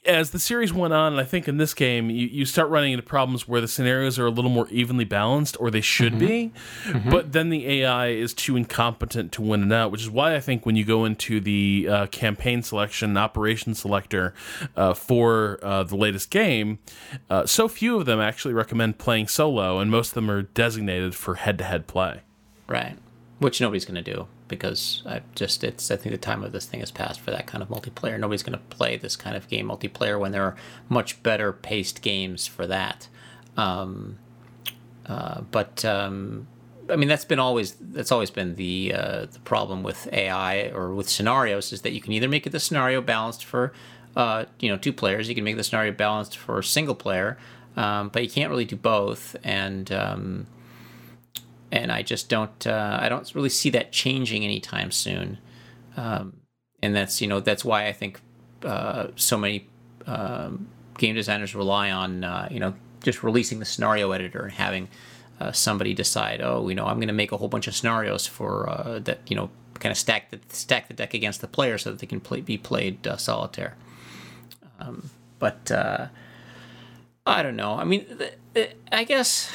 [0.06, 2.92] as the series went on, and I think in this game, you, you start running
[2.92, 6.52] into problems where the scenarios are a little more evenly balanced, or they should be,
[7.10, 10.42] but then the AI is too incompetent to win it out, which is why I
[10.42, 14.34] think when you go into the uh, campaign selection, operation selector
[14.76, 16.80] uh, for uh, the latest game,
[17.30, 21.16] uh, so few of them actually recommend playing solo, and most of them are designated
[21.16, 22.22] for head to head play.
[22.68, 22.98] Right.
[23.40, 26.66] Which nobody's going to do because I just it's I think the time of this
[26.66, 28.20] thing has passed for that kind of multiplayer.
[28.20, 30.56] Nobody's going to play this kind of game multiplayer when there are
[30.90, 33.08] much better paced games for that.
[33.58, 34.18] Um,
[35.06, 36.48] uh, but um,
[36.90, 40.94] I mean that's been always that's always been the uh, the problem with AI or
[40.94, 43.74] with scenarios is that you can either make it the scenario balanced for
[44.16, 47.38] uh, you know two players, you can make the scenario balanced for single player,
[47.76, 50.48] um, but you can't really do both and um,
[51.74, 55.40] and I just don't uh, I don't really see that changing anytime soon.
[55.98, 56.38] Um,
[56.84, 58.22] and that's you know that's why I think
[58.64, 59.68] uh, so many
[60.06, 60.68] um,
[61.00, 64.88] game designers rely on uh, you know just releasing the scenario editor and having
[65.42, 68.28] uh, somebody decide oh you know I'm going to make a whole bunch of scenarios
[68.28, 69.50] for uh, that you know
[69.80, 72.40] kind of stack the stack the deck against the player so that they can play,
[72.42, 73.76] be played uh, solitaire.
[74.80, 75.10] Um,
[75.40, 75.72] but
[77.26, 77.74] I don't know.
[77.74, 78.06] I mean,
[78.92, 79.50] I guess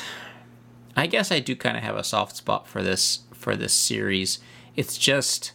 [0.98, 4.40] I guess I do kind of have a soft spot for this for this series.
[4.74, 5.52] It's just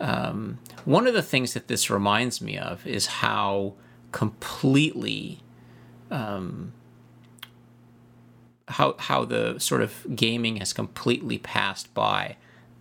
[0.00, 3.74] um, one of the things that this reminds me of is how
[4.10, 5.40] completely
[6.10, 6.74] um,
[8.68, 12.36] how how the sort of gaming has completely passed by,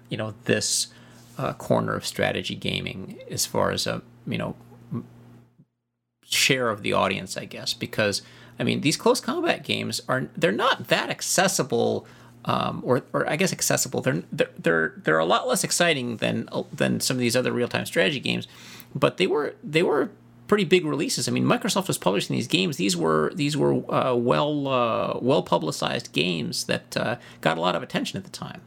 [0.09, 0.87] you know, this
[1.37, 4.55] uh, corner of strategy gaming as far as a you know
[6.25, 8.21] share of the audience, I guess, because
[8.61, 12.05] I mean, these close combat games are they're not that accessible,
[12.45, 14.01] um, or or I guess accessible.
[14.01, 17.87] They're they're they're a lot less exciting than than some of these other real time
[17.87, 18.47] strategy games,
[18.93, 20.11] but they were they were
[20.47, 21.27] pretty big releases.
[21.27, 22.77] I mean, Microsoft was publishing these games.
[22.77, 27.75] These were these were uh, well uh, well publicized games that uh, got a lot
[27.75, 28.61] of attention at the time.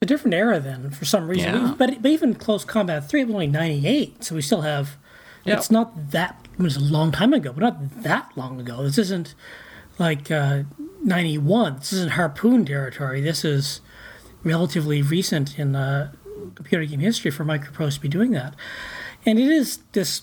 [0.00, 1.54] A different era then, for some reason.
[1.54, 1.74] Yeah.
[1.76, 4.96] But, but even Close Combat Three was only ninety eight, so we still have.
[5.44, 5.58] Yep.
[5.58, 8.82] It's not that it was a long time ago, but not that long ago.
[8.82, 9.34] This isn't
[9.98, 10.62] like uh,
[11.02, 11.76] 91.
[11.76, 13.20] This isn't Harpoon territory.
[13.20, 13.80] This is
[14.44, 16.12] relatively recent in uh,
[16.54, 18.54] computer game history for Microprose to be doing that.
[19.24, 20.22] And it is this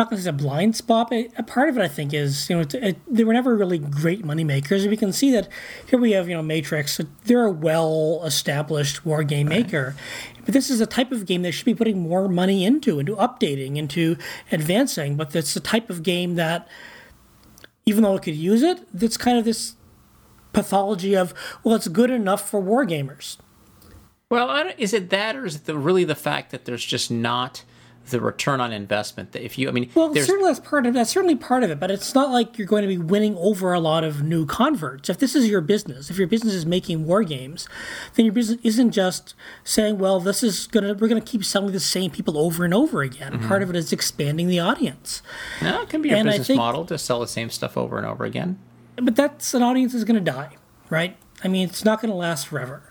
[0.00, 2.48] not going to say a blind spot, but a part of it I think is
[2.48, 4.86] you know it, it, they were never really great money makers.
[4.86, 5.48] We can see that
[5.86, 7.00] here we have you know Matrix.
[7.24, 9.62] They're a well established war game right.
[9.62, 9.94] maker,
[10.44, 13.14] but this is a type of game that should be putting more money into, into
[13.16, 14.16] updating, into
[14.50, 15.16] advancing.
[15.16, 16.66] But it's the type of game that,
[17.84, 19.76] even though it could use it, that's kind of this
[20.54, 23.36] pathology of well, it's good enough for war gamers.
[24.30, 27.64] Well, is it that, or is it the, really the fact that there's just not
[28.10, 31.10] the return on investment that if you i mean well certainly that's part of that's
[31.10, 33.80] certainly part of it but it's not like you're going to be winning over a
[33.80, 35.08] lot of new converts.
[35.08, 37.68] If this is your business if your business is making war games
[38.14, 39.34] then your business isn't just
[39.64, 43.02] saying well this is gonna we're gonna keep selling the same people over and over
[43.02, 43.32] again.
[43.32, 43.48] Mm-hmm.
[43.48, 45.22] part of it is expanding the audience.
[45.62, 48.06] No it can be a business think, model to sell the same stuff over and
[48.06, 48.58] over again.
[48.96, 50.56] But that's an audience is gonna die
[50.90, 51.16] right?
[51.42, 52.82] I mean it's not gonna last forever.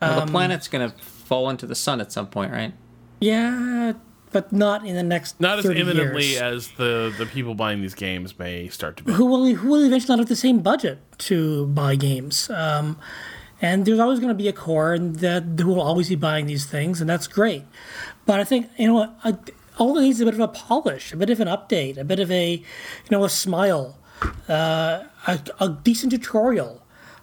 [0.00, 2.74] Well, um, the planet's gonna fall into the sun at some point right?
[3.20, 3.94] Yeah,
[4.32, 6.42] but not in the next not as imminently years.
[6.42, 9.12] as the the people buying these games may start to be.
[9.12, 12.50] Who will who will eventually not have the same budget to buy games?
[12.50, 12.98] Um,
[13.62, 16.66] and there's always going to be a core that who will always be buying these
[16.66, 17.64] things, and that's great.
[18.26, 19.38] But I think you know, a,
[19.78, 22.04] all it needs is a bit of a polish, a bit of an update, a
[22.04, 23.98] bit of a you know a smile,
[24.48, 26.82] uh, a, a decent tutorial.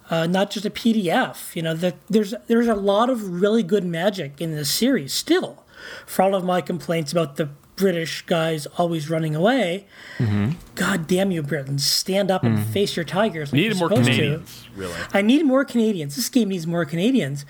[0.10, 1.56] Uh, not just a PDF.
[1.56, 5.63] You know that there's there's a lot of really good magic in this series still
[6.06, 9.88] for all of my complaints about the British guys always running away.
[10.18, 10.52] Mm-hmm.
[10.76, 11.86] God damn you, Britons!
[11.86, 12.72] Stand up and mm-hmm.
[12.72, 13.52] face your tigers.
[13.52, 14.80] Like need more Canadians, to.
[14.80, 14.94] really.
[15.14, 16.16] I need more Canadians.
[16.16, 17.46] This game needs more Canadians.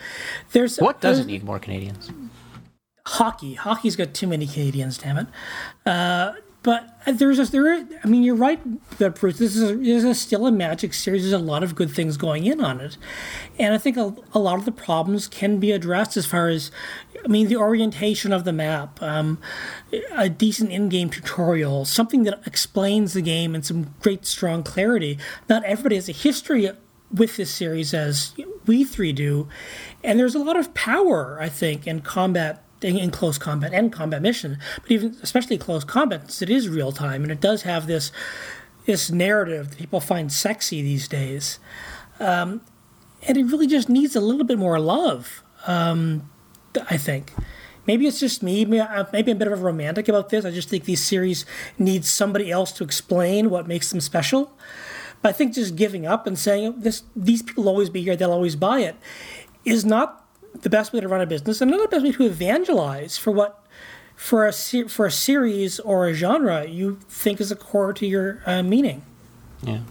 [0.51, 2.11] There's what doesn't need more Canadians?
[3.05, 3.55] Hockey.
[3.55, 4.97] Hockey's got too many Canadians.
[4.97, 5.27] Damn it.
[5.85, 7.85] Uh, but there's a, there.
[8.03, 8.59] I mean, you're right,
[8.97, 9.37] that Bruce.
[9.37, 11.23] This is, a, this is still a Magic series.
[11.23, 12.97] There's a lot of good things going in on it,
[13.59, 16.71] and I think a, a lot of the problems can be addressed as far as,
[17.23, 19.39] I mean, the orientation of the map, um,
[20.13, 25.19] a decent in-game tutorial, something that explains the game in some great strong clarity.
[25.49, 26.71] Not everybody has a history
[27.11, 28.33] with this series as
[28.65, 29.47] we three do,
[30.03, 34.21] and there's a lot of power, I think, in combat in close combat and combat
[34.21, 38.11] mission, but even especially close combat, it is real time and it does have this
[38.85, 41.59] this narrative that people find sexy these days,
[42.19, 42.59] um,
[43.25, 45.41] and it really just needs a little bit more love.
[45.65, 46.29] Um,
[46.89, 47.33] I think.
[47.85, 48.63] Maybe it's just me.
[48.63, 50.45] Maybe I'm a bit of a romantic about this.
[50.45, 51.45] I just think these series
[51.77, 54.53] need somebody else to explain what makes them special.
[55.21, 58.15] But I think just giving up and saying this, these people will always be here,
[58.15, 58.95] they'll always buy it,
[59.65, 60.22] is not
[60.61, 63.65] the best way to run a business and another best way to evangelize for what
[64.15, 68.41] for a for a series or a genre you think is a core to your
[68.45, 69.03] uh, meaning.
[69.61, 69.81] Yeah.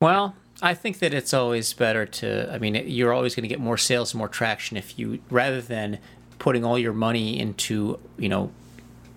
[0.00, 2.52] Well, I think that it's always better to.
[2.52, 5.98] I mean, you're always going to get more sales more traction if you rather than
[6.38, 8.50] putting all your money into you know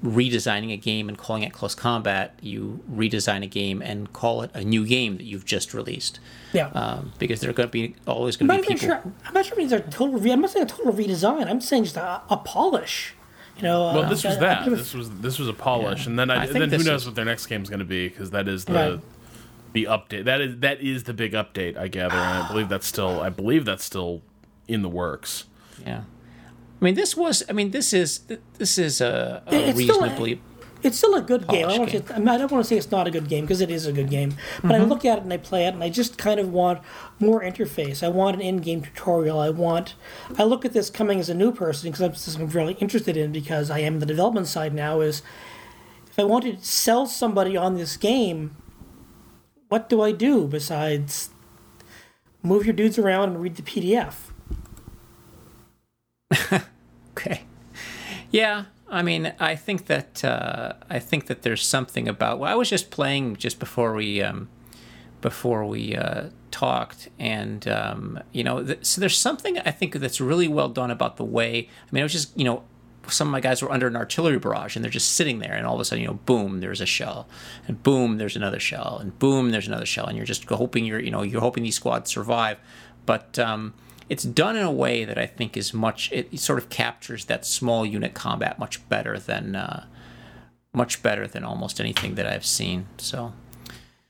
[0.05, 4.51] redesigning a game and calling it close combat, you redesign a game and call it
[4.53, 6.19] a new game that you've just released.
[6.53, 6.67] Yeah.
[6.69, 8.87] Um, because there are going to be always going to I'm be not, people.
[8.87, 10.19] sure, I'm not sure it means a total.
[10.19, 11.47] Re- I'm not saying a total redesign.
[11.49, 13.13] I'm saying just a, a polish.
[13.57, 13.81] You know.
[13.93, 14.63] Well, uh, this was a- a that.
[14.65, 16.09] bit of- This was this was a polish, Yeah.
[16.11, 17.85] and then I, I then who knows is- what their next game is going to
[17.85, 18.99] be because that is the Right.
[19.73, 20.25] the update.
[20.25, 21.77] That is that is the big update.
[21.77, 24.21] I gather, and I believe that's still I believe that's still
[24.67, 25.45] in the works.
[25.85, 26.01] Yeah.
[26.81, 27.43] I mean, this was.
[27.49, 28.19] I mean, this is
[28.57, 30.41] this is a, a It's still a- reasonably.
[30.83, 31.65] It's still a good game.
[31.65, 33.27] I don't, want to, I, mean, I don't want to say it's not a good
[33.27, 34.35] game because it is a good game.
[34.61, 34.89] But I mm-hmm.
[34.89, 36.79] look at it and I play it and I just kind of want
[37.19, 38.03] more interface.
[38.03, 39.39] I want an in-game tutorial.
[39.39, 39.95] I want.
[40.37, 43.71] I look at this coming as a new person because I'm really interested in because
[43.71, 44.99] I am the development side now.
[45.01, 45.23] Is
[46.07, 48.55] if I want to sell somebody on this game,
[49.69, 51.31] what do I do besides
[52.43, 54.13] move your dudes around and read the PDF?
[57.17, 57.43] Okay.
[58.29, 62.39] Yeah, I mean, I think that uh, I think that there's something about.
[62.39, 64.49] Well, I was just playing just before we um,
[65.21, 70.19] before we uh, talked, and um, you know, th- so there's something I think that's
[70.19, 71.69] really well done about the way.
[71.69, 72.63] I mean, it was just you know.
[73.07, 75.67] Some of my guys were under an artillery barrage, and they're just sitting there, and
[75.67, 77.29] all of a sudden, you know, boom, there's a shell,
[77.67, 80.99] and boom, there's another shell, and boom, there's another shell, and you're just hoping you're,
[80.99, 82.57] you know, you're hoping these squads survive,
[83.05, 83.75] but um,
[84.09, 86.11] it's done in a way that I think is much.
[86.11, 89.85] It sort of captures that small unit combat much better than uh,
[90.73, 92.85] much better than almost anything that I've seen.
[92.97, 93.33] So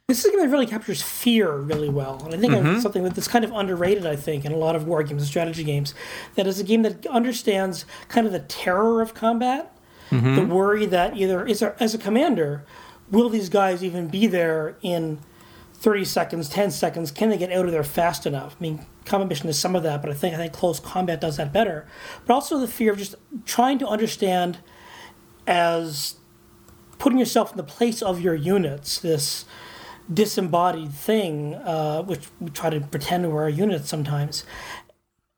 [0.08, 2.68] This is a game that really captures fear really well, and I think Mm-hmm.
[2.74, 4.06] it's something that's kind of underrated.
[4.06, 5.94] I think in a lot of war games and strategy games,
[6.36, 9.72] that is a game that understands kind of the terror of combat,
[10.12, 10.36] Mm-hmm.
[10.36, 12.64] the worry that either is there, as a commander,
[13.10, 15.20] will these guys even be there in
[15.74, 17.10] thirty seconds, ten seconds?
[17.12, 18.56] Can they get out of there fast enough?
[18.60, 21.22] I mean, combat mission is some of that, but I think I think close combat
[21.22, 21.88] does that better.
[22.26, 24.60] But also the fear of just trying to understand
[25.48, 26.16] as
[26.98, 29.00] putting yourself in the place of your units.
[29.00, 29.46] This
[30.12, 34.44] disembodied thing, uh, which we try to pretend we're a unit sometimes.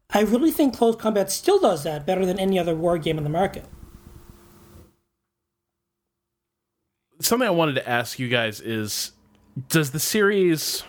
[0.09, 3.24] I really think close combat still does that better than any other war game in
[3.24, 3.65] the market.
[7.20, 9.11] Something I wanted to ask you guys is:
[9.70, 10.84] Does the series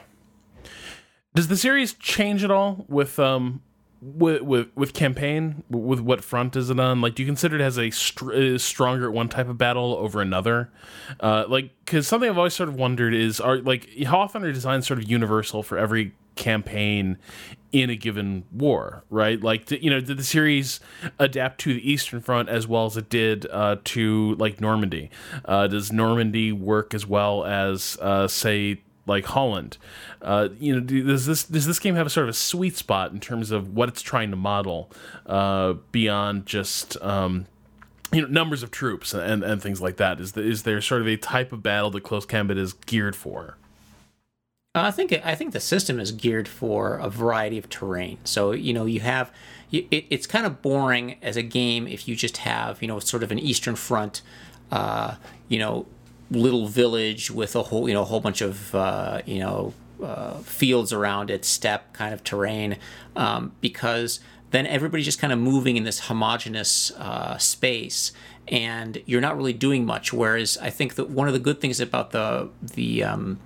[1.39, 3.63] does the series change at all with um
[4.03, 7.01] with with, with campaign with what front is it on?
[7.01, 10.21] Like, do you consider it as a str- is stronger one type of battle over
[10.21, 10.69] another?
[11.21, 14.51] Uh, like, because something I've always sort of wondered is, are like how often are
[14.51, 17.19] designs sort of universal for every campaign
[17.71, 19.41] in a given war, right?
[19.41, 20.81] Like, you know, did the series
[21.21, 25.09] adapt to the Eastern Front as well as it did uh, to like Normandy?
[25.45, 29.79] Uh, does Normandy work as well as, uh, say, like Holland?
[30.23, 32.77] Uh, you know, do- does this does this game have a sort of a sweet
[32.77, 34.91] spot in terms of what it's trying to model
[35.27, 37.47] uh, beyond just um,
[38.13, 40.21] you know numbers of troops and, and things like that?
[40.21, 43.17] Is the, is there sort of a type of battle that close combat is geared
[43.17, 43.57] for?
[44.75, 48.19] I think I think the system is geared for a variety of terrain.
[48.25, 49.33] So you know you have
[49.71, 53.23] it, it's kind of boring as a game if you just have you know sort
[53.23, 54.23] of an Eastern Front,
[54.71, 55.17] uh,
[55.49, 55.87] you know,
[56.31, 59.73] little village with a whole you know a whole bunch of uh, you know
[60.03, 62.77] uh, fields around it, step kind of terrain,
[63.17, 64.21] um, because
[64.51, 68.13] then everybody's just kind of moving in this homogenous uh, space
[68.47, 70.13] and you're not really doing much.
[70.13, 73.39] Whereas i think that one of the good things about the the um,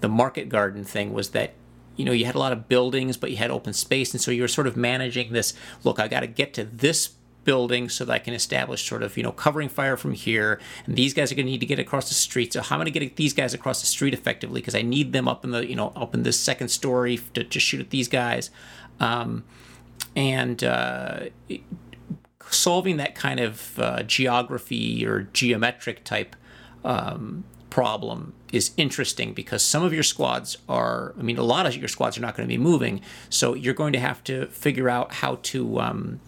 [0.00, 1.54] the market garden thing was that
[1.96, 4.30] you know you had a lot of buildings but you had open space and so
[4.30, 5.52] you were sort of managing this
[5.84, 7.10] look i got to get to this
[7.44, 10.60] building so that i can establish sort of you know covering fire from here.
[10.86, 12.52] And these guys are going to need to get across the street.
[12.52, 14.60] So how am i going to get these guys across the street effectively?
[14.60, 17.44] Because i need them up in the you know up in this second story to,
[17.44, 18.50] to shoot at these guys.
[18.98, 19.44] Um,
[20.16, 21.26] and uh,
[22.50, 26.36] solving that kind of uh, geography or geometric type
[26.84, 31.76] um, problem is interesting because some of your squads are i mean a lot of
[31.76, 33.00] your squads are not going to be moving.
[33.28, 36.20] So you're going to have to figure out how to um,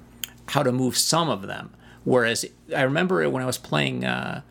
[0.52, 1.70] how to move some of them
[2.04, 2.44] whereas
[2.76, 4.42] i remember when i was playing uh,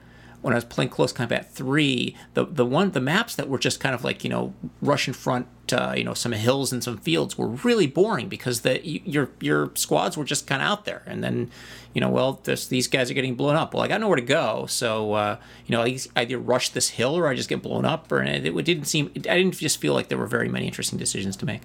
[0.41, 3.79] when I was playing Close Combat Three, the the one the maps that were just
[3.79, 7.37] kind of like you know Russian front, uh, you know some hills and some fields
[7.37, 11.23] were really boring because the your your squads were just kind of out there, and
[11.23, 11.51] then
[11.93, 13.73] you know well this, these guys are getting blown up.
[13.73, 15.37] Well, I got nowhere to go, so uh,
[15.67, 18.45] you know I either rush this hill or I just get blown up, or and
[18.45, 21.37] it, it didn't seem I didn't just feel like there were very many interesting decisions
[21.37, 21.61] to make.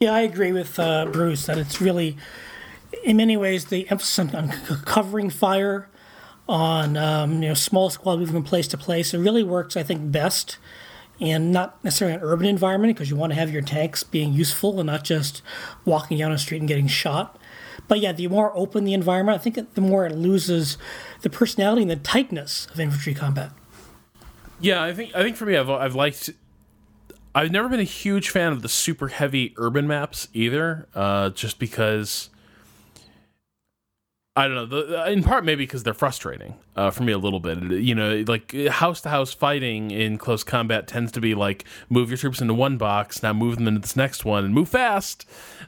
[0.00, 2.16] Yeah, I agree with uh, Bruce that it's really,
[3.02, 4.48] in many ways, the emphasis on
[4.84, 5.88] covering fire,
[6.48, 9.14] on um, you know small squad moving from place to place.
[9.14, 10.58] It really works, I think, best
[11.20, 14.80] and not necessarily an urban environment because you want to have your tanks being useful
[14.80, 15.42] and not just
[15.84, 17.38] walking down a street and getting shot.
[17.86, 20.78] But yeah, the more open the environment, I think the more it loses
[21.20, 23.50] the personality and the tightness of infantry combat.
[24.60, 26.30] Yeah, I think I think for me, I've I've liked.
[27.34, 31.58] I've never been a huge fan of the super heavy urban maps either, uh, just
[31.58, 32.30] because
[34.36, 34.66] I don't know.
[34.66, 37.62] The, in part, maybe because they're frustrating uh, for me a little bit.
[37.62, 42.10] You know, like house to house fighting in close combat tends to be like move
[42.10, 45.24] your troops into one box, now move them into this next one, and move fast.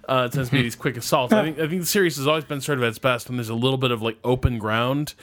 [0.08, 1.32] Uh, it tends to be these quick assaults.
[1.32, 3.36] I think I think the series has always been sort of at its best when
[3.36, 5.14] there's a little bit of like open ground,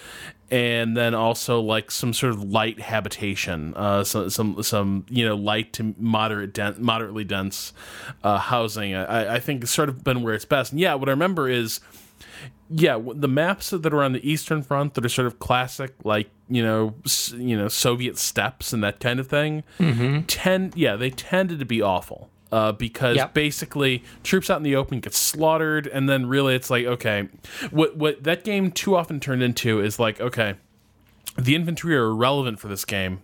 [0.50, 5.36] and then also like some sort of light habitation, uh, some some some you know
[5.36, 7.74] light to moderate den- moderately dense
[8.24, 8.96] uh, housing.
[8.96, 10.72] I, I think it's sort of been where it's best.
[10.72, 11.82] And yeah, what I remember is
[12.76, 16.30] yeah, the maps that are on the Eastern Front that are sort of classic, like
[16.50, 16.96] you know,
[17.36, 20.22] you know, Soviet steppes and that kind of thing, Mm-hmm.
[20.24, 22.30] tend yeah, they tended to be awful.
[22.52, 23.34] Uh, because Yep.
[23.34, 27.28] basically troops out in the open get slaughtered, and then really it's like okay,
[27.72, 30.54] what what that game too often turned into is like okay,
[31.38, 33.22] the infantry are irrelevant for this game.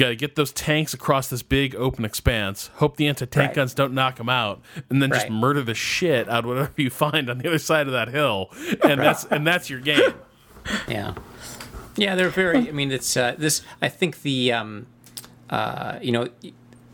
[0.00, 2.70] Gotta get those tanks across this big open expanse.
[2.76, 3.54] Hope the anti-tank Right.
[3.54, 6.88] guns don't knock them out, and then just murder the shit out of whatever you
[6.88, 8.48] find on the other side of that hill,
[8.82, 10.14] and that's and that's your game.
[10.88, 11.14] Yeah,
[11.96, 12.66] yeah, they're very.
[12.66, 13.60] I mean, it's uh, this.
[13.82, 14.86] I think the, um,
[15.50, 16.28] uh, you know,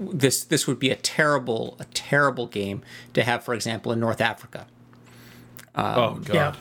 [0.00, 2.82] this this would be a terrible, a terrible game
[3.14, 4.66] to have, for example, in North Africa.
[5.76, 6.34] oh god.
[6.34, 6.54] Yeah.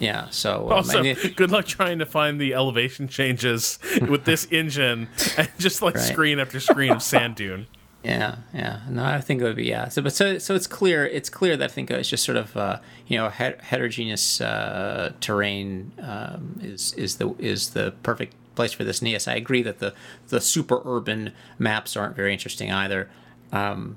[0.00, 0.28] Yeah.
[0.30, 3.78] So um, Also, I mean, good luck trying to find the elevation changes
[4.08, 6.02] with this engine and just like Right.
[6.04, 7.66] screen after screen of sand dune.
[8.02, 8.80] Yeah, yeah.
[8.88, 9.88] No, I think it would be yeah.
[9.88, 11.04] So, but so so it's clear.
[11.06, 15.12] It's clear that I think it's just sort of uh, you know het- heterogeneous uh,
[15.20, 19.00] terrain um, is is the is the perfect place for this.
[19.00, 19.92] And yes, I agree that the
[20.28, 23.10] the super urban maps aren't very interesting either.
[23.52, 23.96] Um,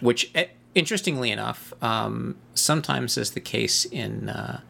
[0.00, 4.60] which, eh, interestingly enough, um, sometimes is the case in uh,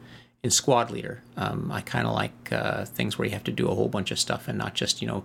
[0.45, 1.23] in Squad Leader.
[1.37, 4.11] Um, I kind of like uh, things where you have to do a whole bunch
[4.13, 5.25] of stuff and not just you know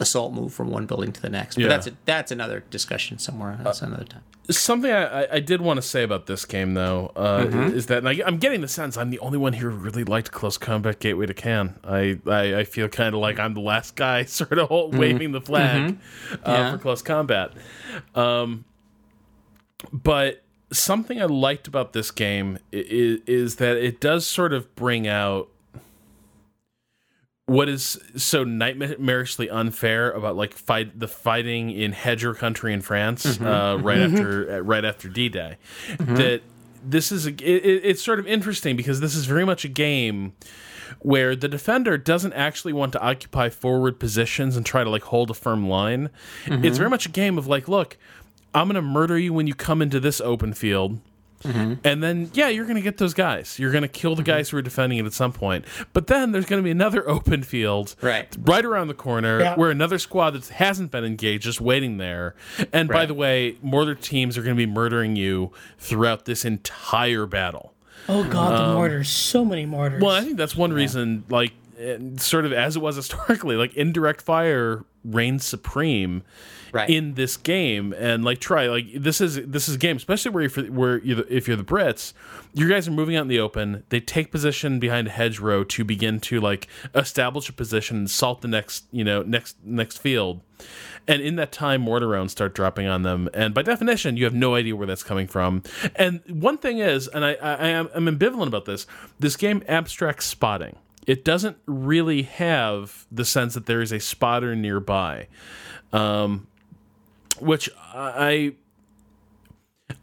[0.00, 1.54] assault move from one building to the next.
[1.56, 1.68] But Yeah.
[1.68, 3.60] that's a, that's another discussion somewhere.
[3.62, 4.22] That's another time.
[4.50, 7.76] Something I, I- did want to say about this game, though, uh, Mm-hmm.
[7.76, 10.32] is that I, I'm getting the sense I'm the only one here who really liked
[10.32, 11.74] Close Combat Gateway to Caen.
[11.84, 15.32] I, I, I feel kind of like I'm the last guy sort of hold, waving
[15.32, 16.50] the flag uh, Mm-hmm.
[16.50, 16.72] Yeah.
[16.72, 17.52] for Close Combat.
[18.14, 18.64] Um,
[19.92, 20.42] but
[20.76, 25.48] something I liked about this game is, is that it does sort of bring out
[27.46, 33.24] what is so nightmarishly unfair about like fight the fighting in hedger country in France
[33.26, 33.46] mm-hmm.
[33.46, 33.86] uh, mm-hmm.
[33.86, 34.54] right after mm-hmm.
[34.54, 35.56] uh, right after D-Day.
[35.98, 36.42] That
[36.82, 39.68] this is a, it, it- it's sort of interesting because this is very much a
[39.68, 40.32] game
[41.00, 45.30] where the defender doesn't actually want to occupy forward positions and try to like hold
[45.30, 46.10] a firm line.
[46.46, 47.96] It's very much a game of like look
[48.54, 51.00] I'm going to murder you when you come into this open field
[51.42, 51.74] mm-hmm.
[51.84, 53.58] and then, yeah, you're going to get those guys.
[53.58, 54.30] You're going to kill the mm-hmm.
[54.30, 55.64] guys who are defending it at some point.
[55.92, 58.34] But then there's going to be another open field Right.
[58.40, 59.56] right around the corner Yeah.
[59.56, 62.34] where another squad that hasn't been engaged just waiting there.
[62.72, 67.26] And by the way, mortar teams are going to be murdering you throughout this entire
[67.26, 67.74] battle.
[68.08, 69.08] Oh god, the um, mortars.
[69.08, 70.02] So many mortars.
[70.02, 73.74] Well, I think that's one reason, like, eh, sort of as it was historically, like
[73.74, 76.22] indirect fire reigns supreme
[76.74, 76.90] Right.
[76.90, 77.94] in this game.
[77.96, 81.24] And like, try like this is this is a game, especially where you're where you're
[81.28, 82.12] if you're the Brits,
[82.52, 83.84] you guys are moving out in the open.
[83.90, 88.40] They take position behind a hedgerow to begin to like establish a position and salt
[88.40, 90.40] the next you know next next field.
[91.06, 94.34] And in that time, mortar rounds start dropping on them, and by definition, you have
[94.34, 95.62] no idea where that's coming from.
[95.94, 98.86] And one thing is, and I, I, I am I'm ambivalent about this.
[99.20, 100.76] This game abstracts spotting.
[101.06, 105.28] It doesn't really have the sense that there is a spotter nearby,
[105.92, 106.46] um,
[107.40, 108.54] which I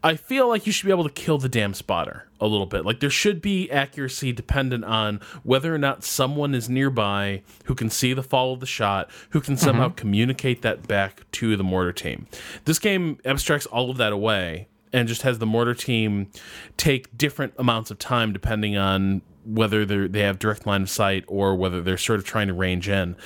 [0.04, 2.84] I feel like you should be able to kill the damn spotter a little bit.
[2.84, 7.90] Like there should be accuracy dependent on whether or not someone is nearby who can
[7.90, 9.96] see the fall of the shot, who can somehow mm-hmm.
[9.96, 12.26] communicate that back to the mortar team.
[12.64, 16.28] This game abstracts all of that away and just has the mortar team
[16.76, 21.24] take different amounts of time depending on whether they they have direct line of sight
[21.26, 23.16] or whether they're sort of trying to range in.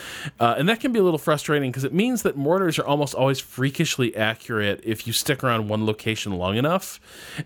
[0.41, 3.15] Uh, and that can be a little frustrating because it means that mortars are almost
[3.15, 7.01] always freakishly accurate if you stick around one location long enough.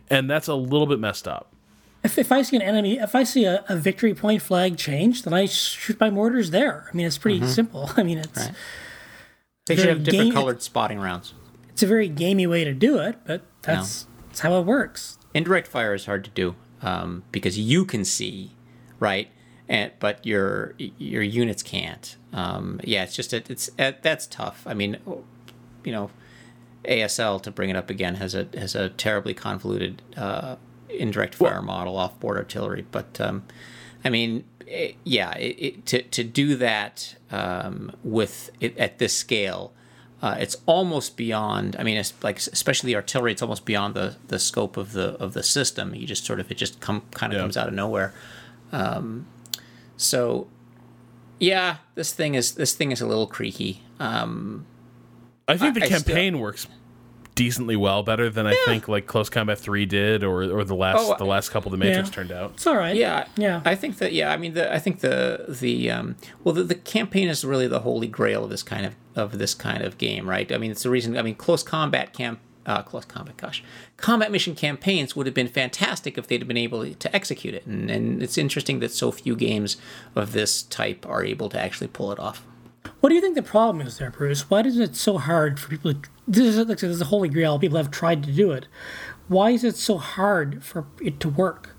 [0.09, 1.53] And that's a little bit messed up.
[2.05, 5.23] if, if I see an enemy, if I see a, a victory point flag change,
[5.25, 6.89] then I shoot my mortars there.
[6.93, 7.91] I mean, it's pretty simple.
[7.97, 8.55] I mean, it's Right.
[9.67, 11.35] They should have different game- colored spotting rounds.
[11.71, 15.19] it's a very gamey way to do it, but that's that's how it works.
[15.35, 18.53] Indirect fire is hard to do um, because you can see,
[19.01, 19.29] right?
[19.69, 22.17] And but your your units can't.
[22.33, 24.63] Um, yeah, it's just it, it's uh, that's tough.
[24.67, 24.99] I mean,
[25.85, 26.11] you know,
[26.85, 30.57] ASL to bring it up again has a has a terribly convoluted uh,
[30.89, 32.85] indirect fire well, model off board artillery.
[32.91, 33.45] But um,
[34.05, 39.17] I mean, it, yeah, it, it, to to do that um, with it at this
[39.17, 39.73] scale.
[40.23, 41.77] Uh, it's almost beyond.
[41.79, 43.33] I mean, it's like especially the artillery.
[43.33, 45.95] It's almost beyond the, the scope of the of the system.
[45.95, 47.45] You just sort of it just come kind of yeah.
[47.45, 48.13] comes out of nowhere.
[48.73, 49.27] Um,
[49.97, 50.49] so,
[51.39, 53.83] yeah, this thing is this thing is a little creaky.
[53.99, 54.67] Um,
[55.49, 56.67] I think the I, campaign I still, works
[57.35, 60.99] decently well, better than I think like Close Combat Three did, or or the last
[61.01, 62.15] oh, the last couple the Matrix yeah.
[62.15, 62.53] turned out.
[62.53, 62.95] It's all right.
[62.95, 63.63] Yeah, yeah.
[63.65, 64.31] I think that yeah.
[64.31, 67.81] I mean, the I think the the um, well the, the campaign is really the
[67.81, 70.53] holy grail of this kind of of this kind of game, right?
[70.53, 71.17] I mean, it's the reason.
[71.17, 72.41] I mean, Close Combat camp.
[72.67, 73.65] Uh, close combat, gosh,
[73.97, 77.91] combat mission campaigns would have been fantastic if they'd been able to execute it, and,
[77.91, 79.79] and it's interesting that so few games
[80.15, 82.47] of this type are able to actually pull it off.
[83.01, 84.51] What do you think the problem is there, Bruce?
[84.51, 86.01] Why is it so hard for people to
[86.31, 87.59] this is like this is a holy grail.
[87.59, 88.69] People have tried to do it.
[89.27, 91.75] Why is it so hard for it to work?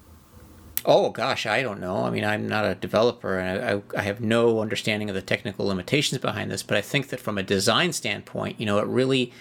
[0.83, 2.03] Oh gosh, I don't know.
[2.03, 5.67] I mean, I'm not a developer, and I, I, have no understanding of the technical
[5.67, 6.63] limitations behind this.
[6.63, 9.31] But I think that from a design standpoint, you know, it really,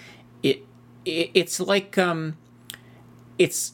[0.43, 0.63] it
[1.05, 2.37] it's like um,
[3.37, 3.73] it's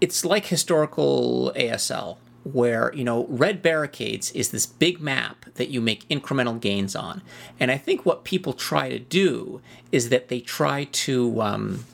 [0.00, 5.80] it's like historical ASL where you know red barricades is this big map that you
[5.80, 7.22] make incremental gains on.
[7.58, 9.60] And i think what people try to do
[9.92, 11.84] is that they try to um,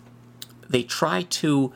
[0.69, 1.73] they try to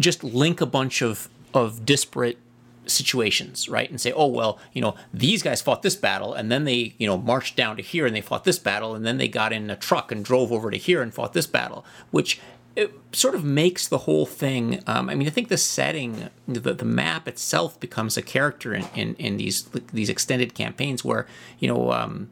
[0.00, 2.38] just link a bunch of of disparate
[2.86, 6.64] situations right and say oh well you know these guys fought this battle and then
[6.64, 9.28] they you know marched down to here and they fought this battle and then they
[9.28, 12.40] got in a truck and drove over to here and fought this battle which
[12.74, 14.82] it sort of makes the whole thing.
[14.86, 18.86] Um, I mean, I think the setting, the, the map itself, becomes a character in,
[18.94, 21.26] in, in these these extended campaigns where
[21.58, 21.92] you know.
[21.92, 22.30] Um,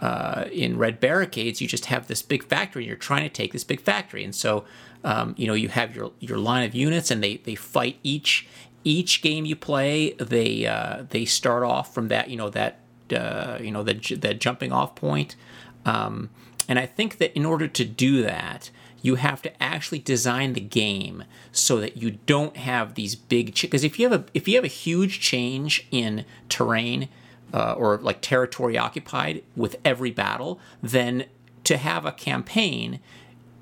[0.00, 2.84] uh, in Red Barricades, you just have this big factory.
[2.84, 4.64] and You're trying to take this big factory, and so
[5.02, 8.46] um, you know you have your your line of units, and they they fight each
[8.84, 10.12] each game you play.
[10.12, 12.80] They uh, they start off from that you know that
[13.14, 15.36] uh, you know that that jumping off point,
[15.84, 16.30] um,
[16.68, 20.60] and I think that in order to do that, you have to actually design the
[20.60, 24.56] game so that you don't have these big because if you have a if you
[24.56, 27.08] have a huge change in terrain
[27.52, 31.24] uh, or like territory occupied with every battle then
[31.64, 33.00] to have a campaign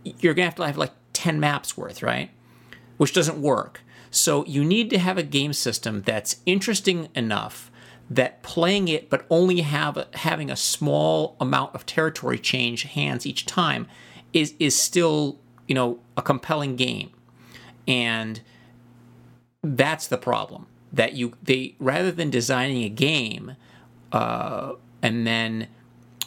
[0.05, 2.31] you're gonna have to have like 10 maps worth right
[2.97, 3.83] which doesn't work
[4.17, 7.71] so you need to have a game system that's interesting enough
[8.09, 13.47] that playing it but only have having a small amount of territory change hands each
[13.47, 13.87] time
[14.33, 17.11] is is still you know a compelling game,
[17.89, 18.41] and
[19.63, 23.57] that's the problem that you they rather than designing a game
[24.13, 24.73] uh,
[25.03, 25.69] and then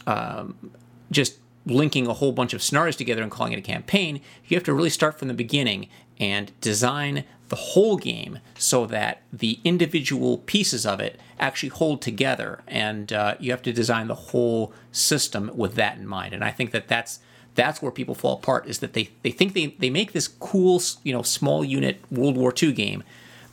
[0.06, 0.72] um,
[1.12, 4.64] just linking a whole bunch of scenarios together and calling it a campaign, you have
[4.64, 5.88] to really start from the beginning
[6.20, 12.62] and design the whole game so that the individual pieces of it actually hold together.
[12.68, 16.34] And uh, you have to design the whole system with that in mind.
[16.34, 17.20] And I think that that's
[17.56, 20.82] that's where people fall apart is that they, they think they, they make this cool
[21.04, 23.04] you know small unit world war ii game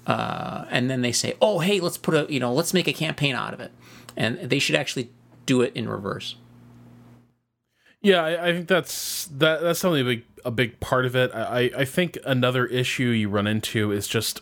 [0.06, 2.92] uh, and then they say oh hey let's put a you know let's make a
[2.92, 3.72] campaign out of it
[4.16, 5.10] and they should actually
[5.44, 6.36] do it in reverse
[8.00, 11.30] yeah i, I think that's that that's something big a big part of it.
[11.34, 14.40] I i think another issue you run into is just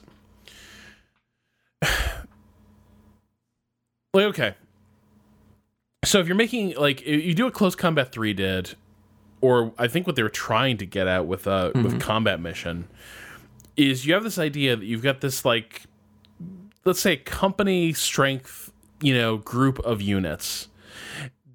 [1.82, 1.88] like
[4.14, 4.54] okay.
[6.04, 8.76] So if you're making like you do what close combat 3 did
[9.40, 11.82] or I think what they were trying to get at with uh mm-hmm.
[11.82, 12.86] with combat mission
[13.76, 15.82] is you have this idea that you've got this like
[16.84, 18.70] let's say company strength,
[19.00, 20.68] you know, group of units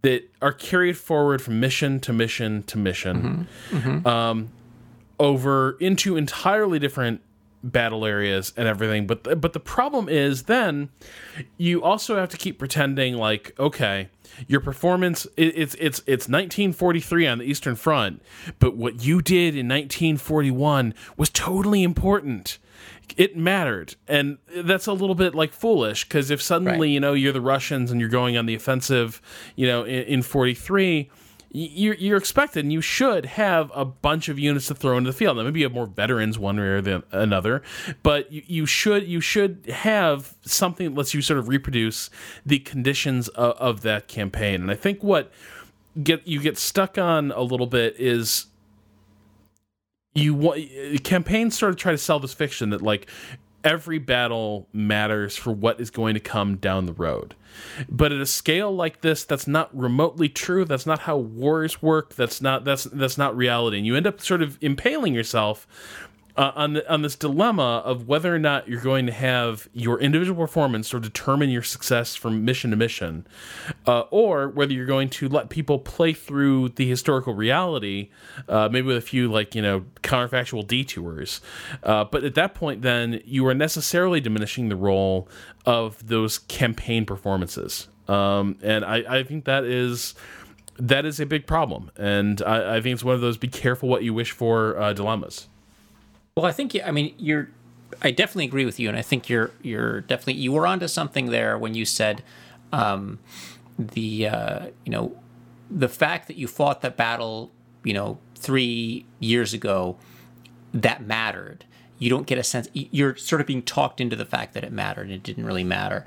[0.02, 3.78] that are carried forward from mission to mission to mission mm-hmm.
[3.78, 4.08] Mm-hmm.
[4.08, 4.50] Um,
[5.20, 7.22] over into entirely different
[7.62, 10.88] battle areas and everything but th- but the problem is then
[11.58, 14.08] you also have to keep pretending like okay
[14.48, 18.22] your performance it, it's it's it's 1943 on the eastern front
[18.60, 22.60] but what you did in 1941 was totally important
[23.18, 26.94] it mattered and that's a little bit like foolish because if suddenly right.
[26.94, 29.22] you know you're the russians and you're going on the offensive
[29.56, 31.10] you know in, in 43
[31.52, 35.18] you're, you're expected and you should have a bunch of units to throw into the
[35.18, 35.38] field.
[35.38, 37.64] Now, maybe you have more veterans one way or the, another,
[38.04, 42.10] but you, you should you should have something that lets you sort of reproduce
[42.46, 44.62] the conditions of, of that campaign.
[44.62, 45.32] And I think what
[46.04, 48.46] get you get stuck on a little bit is
[50.14, 53.08] you want uh, campaigns sort of try to sell this fiction that like
[53.64, 57.36] every battle matters for what is going to come down the road.
[57.90, 60.66] But at a scale like this, that's not remotely true.
[60.66, 62.16] That's not how wars work.
[62.16, 63.78] That's not that's that's not reality.
[63.78, 65.68] And you end up sort of impaling yourself
[66.40, 70.00] uh, on the, on this dilemma of whether or not you're going to have your
[70.00, 73.28] individual performance sort of determine your success from mission to mission,
[73.86, 78.10] uh, or whether you're going to let people play through the historical reality,
[78.48, 81.42] uh, maybe with a few like you know counterfactual detours.
[81.84, 85.28] Uh, but at that point, then you are necessarily diminishing the role
[85.66, 90.16] of those campaign performances, um, and I, I think that is
[90.78, 93.90] that is a big problem, and I, I, think it's one of those be careful
[93.90, 95.49] what you wish for uh, dilemmas.
[96.36, 97.50] Well, I think I mean you're.
[98.02, 101.28] I definitely agree with you, and I think you're you're definitely you were onto something
[101.28, 102.24] there when you said
[102.72, 103.20] um,
[103.78, 105.18] the uh, you know
[105.70, 107.52] the fact that you fought that battle
[107.84, 109.98] you know three years ago
[110.74, 111.66] that mattered.
[111.98, 112.70] You don't get a sense.
[112.74, 115.66] You're sort of being talked into the fact that it mattered, and it didn't really
[115.66, 116.06] matter.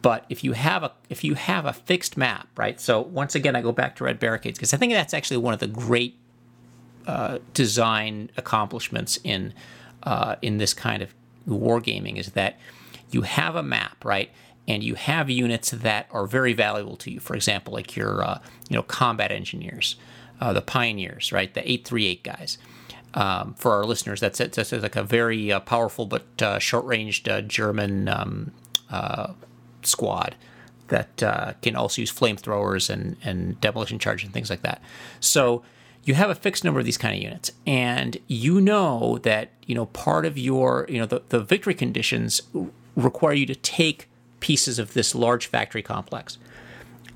[0.00, 2.80] But if you have a if you have a fixed map, right?
[2.80, 5.52] So once again, I go back to Red Barricades because I think that's actually one
[5.52, 6.16] of the great
[7.06, 9.52] uh, design accomplishments in
[10.02, 11.14] uh, in this kind of
[11.48, 12.58] wargaming is that
[13.10, 14.30] you have a map, right?
[14.66, 17.20] And you have units that are very valuable to you.
[17.20, 19.96] For example, like your uh, you know combat engineers,
[20.40, 21.52] uh, the pioneers, right?
[21.52, 22.58] The eight three eight guys.
[23.16, 26.24] Um, for our listeners, that's, that's like a very uh, powerful but
[26.60, 28.50] short-ranged uh, German um,
[29.82, 30.34] squad
[30.88, 31.16] that
[31.62, 34.82] can also use flamethrowers and, and demolition charge and things like that.
[35.20, 35.62] So
[36.04, 39.74] you have a fixed number of these kind of units and you know that you
[39.74, 42.42] know part of your you know the, the victory conditions
[42.96, 44.08] require you to take
[44.40, 46.38] pieces of this large factory complex.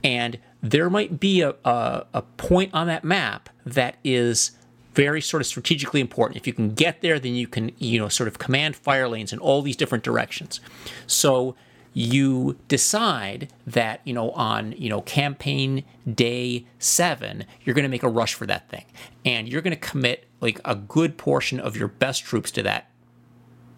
[0.03, 4.53] And there might be a, a, a point on that map that is
[4.95, 6.37] very sort of strategically important.
[6.37, 9.33] If you can get there then you can you know sort of command fire lanes
[9.33, 10.61] in all these different directions.
[11.07, 11.55] So
[11.95, 18.03] you decide that you know on you know campaign day seven you're going to make
[18.03, 18.85] a rush for that thing.
[19.25, 22.91] And you're going to commit like a good portion of your best troops to that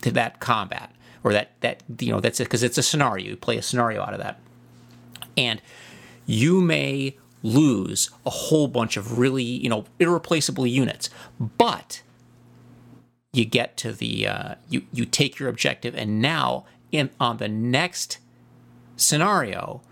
[0.02, 3.30] to that combat or that that you know that's it because it's a scenario.
[3.30, 4.40] You play a scenario out of that.
[5.36, 5.62] And
[6.26, 11.08] you may lose a whole bunch of really you know irreplaceable units
[11.40, 12.02] but
[13.32, 17.48] you get to the uh, you you take your objective and now in on the
[17.48, 18.18] next
[18.96, 19.82] scenario,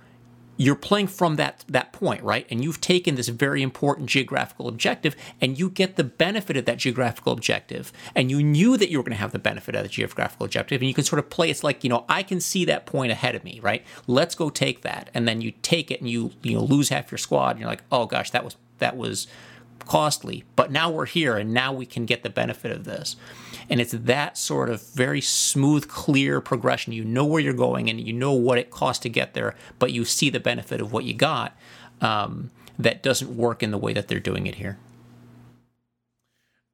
[0.59, 2.45] you're playing from that that point, right?
[2.51, 6.79] And you've taken this very important geographical objective, and you get the benefit of that
[6.79, 7.93] geographical objective.
[8.15, 10.83] And you knew that you were going to have the benefit of the geographical objective,
[10.83, 11.49] and you can sort of play.
[11.49, 13.85] It's like you know, I can see that point ahead of me, right?
[14.09, 17.11] Let's go take that, and then you take it, and you you know lose half
[17.11, 19.29] your squad, and you're like, oh gosh, that was that was
[19.87, 20.43] costly.
[20.57, 23.15] But now we're here, and now we can get the benefit of this.
[23.71, 26.93] And it's that sort of very smooth, clear progression.
[26.93, 29.93] You know where you're going and you know what it costs to get there, but
[29.93, 31.57] you see the benefit of what you got.
[32.01, 34.79] Um, that doesn't work in the way that they're doing it here.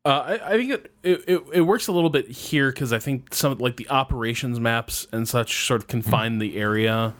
[0.05, 3.33] Uh, I, I, think it, it, it works a little bit here because I think
[3.33, 6.41] some like the operations maps and such sort of confine mm-hmm.
[6.41, 7.15] the area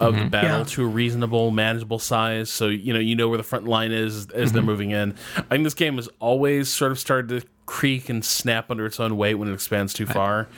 [0.00, 0.24] of mm-hmm.
[0.24, 0.64] the battle yeah.
[0.64, 2.50] to a reasonable, manageable size.
[2.50, 4.54] So you know you know where the front line is as mm-hmm.
[4.54, 5.14] they're moving in.
[5.36, 8.98] I think this game has always sort of started to creak and snap under its
[8.98, 10.48] own weight when it expands too far.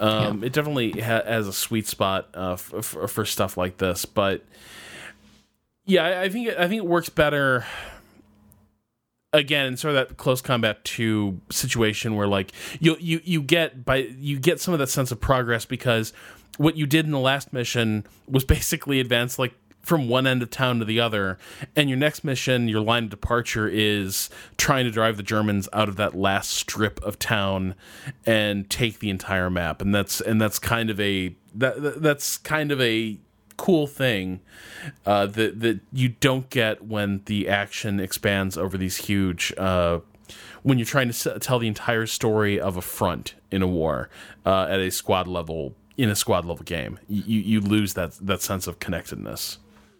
[0.00, 0.46] Um, yeah.
[0.46, 4.44] It definitely ha- has a sweet spot uh, f- f- for stuff like this, but
[5.84, 7.64] yeah, I, I think it, I think it works better
[9.32, 13.84] again in sort of that close combat two situation where like you you you get
[13.84, 16.12] by you get some of that sense of progress because
[16.58, 20.50] what you did in the last mission was basically advance like from one end of
[20.50, 21.38] town to the other.
[21.74, 24.28] And your next mission, your line of departure is
[24.58, 27.74] trying to drive the Germans out of that last strip of town
[28.26, 29.80] and take the entire map.
[29.80, 33.18] And that's and that's kind of a that that's kind of a
[33.56, 34.40] cool thing
[35.06, 39.54] uh, that that you don't get when the action expands over these huge.
[39.56, 40.00] Uh,
[40.62, 44.10] when you're trying to tell the entire story of a front in a war
[44.44, 48.40] uh, at a squad level in a squad level game, you you lose that that
[48.40, 49.58] sense of connectedness.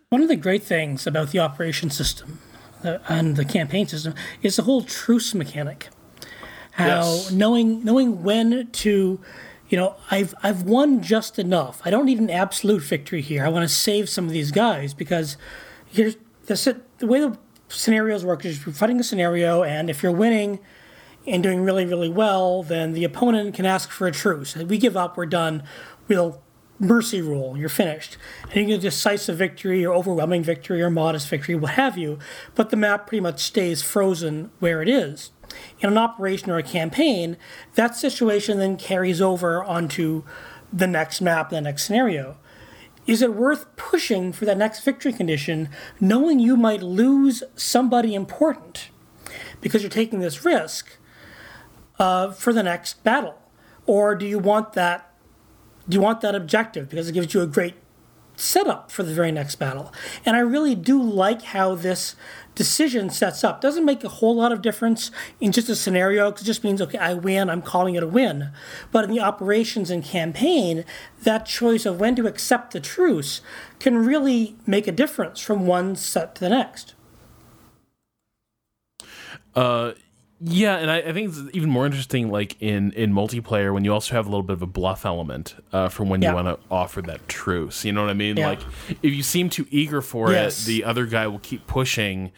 [0.09, 2.39] One of the great things about the operation system
[2.83, 5.89] uh, and the campaign system is the whole truce mechanic.
[6.73, 7.33] How yes.
[7.33, 9.21] knowing knowing when to,
[9.69, 11.83] you know, I've I've won just enough.
[11.85, 13.45] I don't need an absolute victory here.
[13.45, 15.37] I want to save some of these guys because
[15.87, 16.17] here's
[16.47, 17.37] the the way the
[17.69, 20.61] scenarios work is you're fighting a scenario, and if you're winning
[21.29, 24.57] and doing really really well, then the opponent can ask for a truce.
[24.57, 25.17] We give up.
[25.17, 25.63] We're done.
[26.09, 26.43] We'll
[26.81, 28.17] mercy rule, you're finished.
[28.45, 32.19] And you get a decisive victory or overwhelming victory or modest victory, what have you,
[32.55, 35.31] but the map pretty much stays frozen where it is.
[35.81, 37.37] in an operation or a campaign,
[37.75, 40.23] that situation then carries over onto
[40.73, 42.37] the next map, the next scenario.
[43.07, 48.91] Is it worth pushing for that next victory condition, knowing you might lose somebody important
[49.61, 50.98] because you're taking this risk
[51.99, 53.39] uh, for the next battle?
[53.87, 55.13] Or do you want that?
[55.89, 57.75] Do you want that objective because it gives you a great
[58.37, 59.93] setup for the very next battle?
[60.25, 62.15] And I really do like how this
[62.55, 63.61] decision sets up.
[63.61, 65.11] Doesn't make a whole lot of difference
[65.41, 68.07] in just a scenario because it just means, okay, I win, I'm calling it a
[68.07, 68.51] win.
[68.93, 70.85] But in the operations and campaign,
[71.23, 73.41] that choice of when to accept the truce
[73.79, 76.95] can really make a difference from one set to the next.
[79.55, 79.93] Uh,
[80.41, 83.93] yeah, and I, I, think it's even more interesting, like in in multiplayer, when you
[83.93, 86.29] also have a little bit of a bluff element uh, from when yeah.
[86.29, 87.85] you want to offer that truce.
[87.85, 88.37] You know what I mean?
[88.37, 88.51] Yeah.
[88.51, 88.61] Like
[89.03, 90.63] if you seem too eager for yes.
[90.63, 92.31] it, the other guy will keep pushing,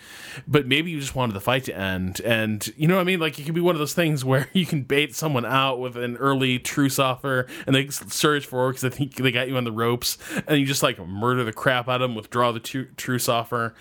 [0.48, 3.20] but maybe you just wanted the fight to end, and you know what I mean?
[3.20, 5.98] Like it can be one of those things where you can bait someone out with
[5.98, 9.64] an early truce offer, and they surge forward because they think they got you on
[9.64, 10.16] the ropes,
[10.46, 13.74] and you just like murder the crap out of them, withdraw the truce offer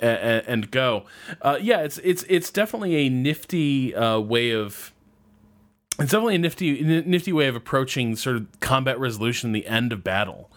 [0.00, 1.04] and, and go.
[1.42, 4.92] Uh, yeah, it's it's it's definitely a nifty uh, way of.
[5.96, 10.02] It's definitely a nifty nifty way of approaching sort of combat resolution, the end of
[10.02, 10.50] battle,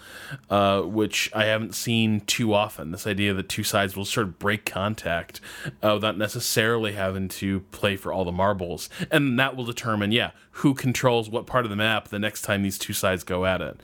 [0.50, 2.90] uh, which I haven't seen too often.
[2.90, 5.40] This idea that two sides will sort of break contact
[5.84, 10.32] uh, without necessarily having to play for all the marbles, and that will determine, yeah,
[10.52, 13.62] who controls what part of the map the next time these two sides go at
[13.62, 13.80] it.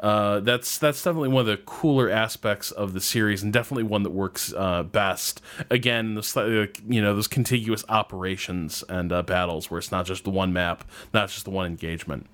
[0.00, 4.02] Uh, that's that's definitely one of the cooler aspects of the series, and definitely one
[4.02, 5.40] that works uh, best.
[5.70, 10.30] Again, the you know, those contiguous operations and uh, battles where it's not just the
[10.30, 12.26] one map, not just the one engagement.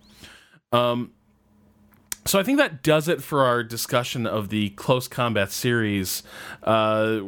[0.73, 1.13] Um,
[2.27, 6.23] so I think that does it for our discussion of the close combat series,
[6.63, 7.21] uh,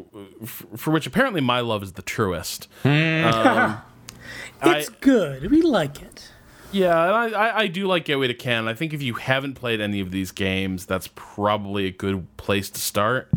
[0.42, 2.66] f- for which apparently my love is the truest.
[2.84, 2.90] um,
[4.62, 5.50] it's I, good.
[5.50, 6.30] We like it.
[6.72, 8.68] Yeah, I, I do like Gateway to Caen.
[8.68, 12.68] I think if you haven't played any of these games, that's probably a good place
[12.70, 13.30] to start.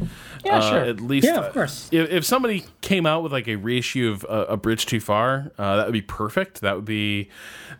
[0.44, 0.80] Yeah, uh, sure.
[0.80, 1.90] At least, yeah, of course.
[1.92, 5.52] If, if somebody came out with like a reissue of uh, A Bridge Too Far,
[5.58, 6.62] uh, that would be perfect.
[6.62, 7.30] That would be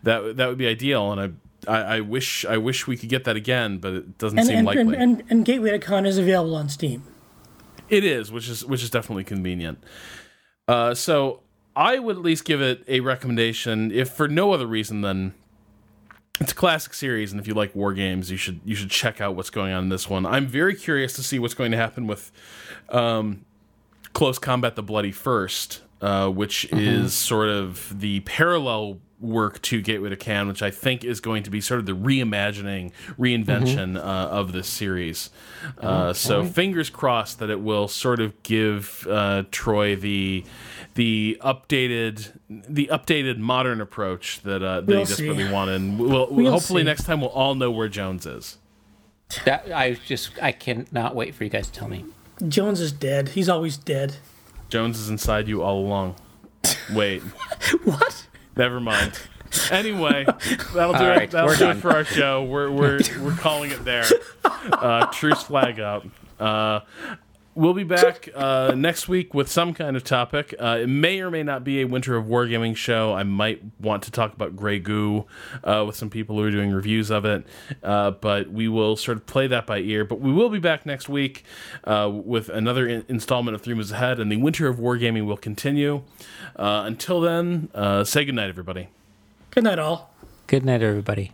[0.02, 1.12] that that would be ideal.
[1.12, 4.38] And I, I, I wish I wish we could get that again, but it doesn't
[4.38, 4.82] and, seem and, likely.
[4.82, 7.02] And, and, and Gateway to Caen is available on Steam.
[7.88, 9.82] It is, which is which is definitely convenient.
[10.68, 11.40] Uh, so
[11.74, 15.34] I would at least give it a recommendation, if for no other reason than
[16.40, 19.20] it's a classic series, and if you like war games, you should you should check
[19.20, 20.24] out what's going on in this one.
[20.24, 22.32] I'm very curious to see what's going to happen with
[22.88, 23.44] um,
[24.14, 26.78] Close Combat: The Bloody First, uh, which mm-hmm.
[26.78, 31.42] is sort of the parallel work to Gateway to Caen, which I think is going
[31.42, 33.96] to be sort of the reimagining, reinvention mm-hmm.
[33.96, 35.30] uh, of this series.
[35.82, 36.18] Uh, okay.
[36.18, 40.44] So fingers crossed that it will sort of give uh, Troy the
[40.94, 45.52] the updated the updated modern approach that uh, that we'll he desperately see.
[45.52, 45.76] wanted.
[45.76, 46.86] And we'll, we'll hopefully see.
[46.86, 48.58] next time we'll all know where Jones is.
[49.44, 52.04] That I just I cannot wait for you guys to tell me.
[52.48, 53.30] Jones is dead.
[53.30, 54.16] He's always dead.
[54.70, 56.16] Jones is inside you all along.
[56.92, 57.20] Wait.
[57.84, 58.26] what?
[58.56, 59.18] Never mind.
[59.70, 60.24] Anyway,
[60.74, 61.30] that'll do right, it.
[61.32, 62.44] That'll do it for our show.
[62.44, 64.04] We're we're we're calling it there.
[64.72, 66.04] Uh, truce flag up.
[66.38, 66.80] Uh,
[67.60, 70.54] We'll be back uh, next week with some kind of topic.
[70.58, 73.12] Uh, it may or may not be a Winter of Wargaming show.
[73.12, 75.26] I might want to talk about Grey Goo
[75.62, 77.44] uh, with some people who are doing reviews of it,
[77.82, 80.06] uh, but we will sort of play that by ear.
[80.06, 81.44] But we will be back next week
[81.84, 85.36] uh, with another in- installment of Three Moves Ahead, and the Winter of Wargaming will
[85.36, 86.00] continue.
[86.56, 87.68] Uh, until then,
[88.06, 88.88] say goodnight, everybody.
[89.50, 90.14] Good night, all.
[90.46, 91.32] Good night, everybody.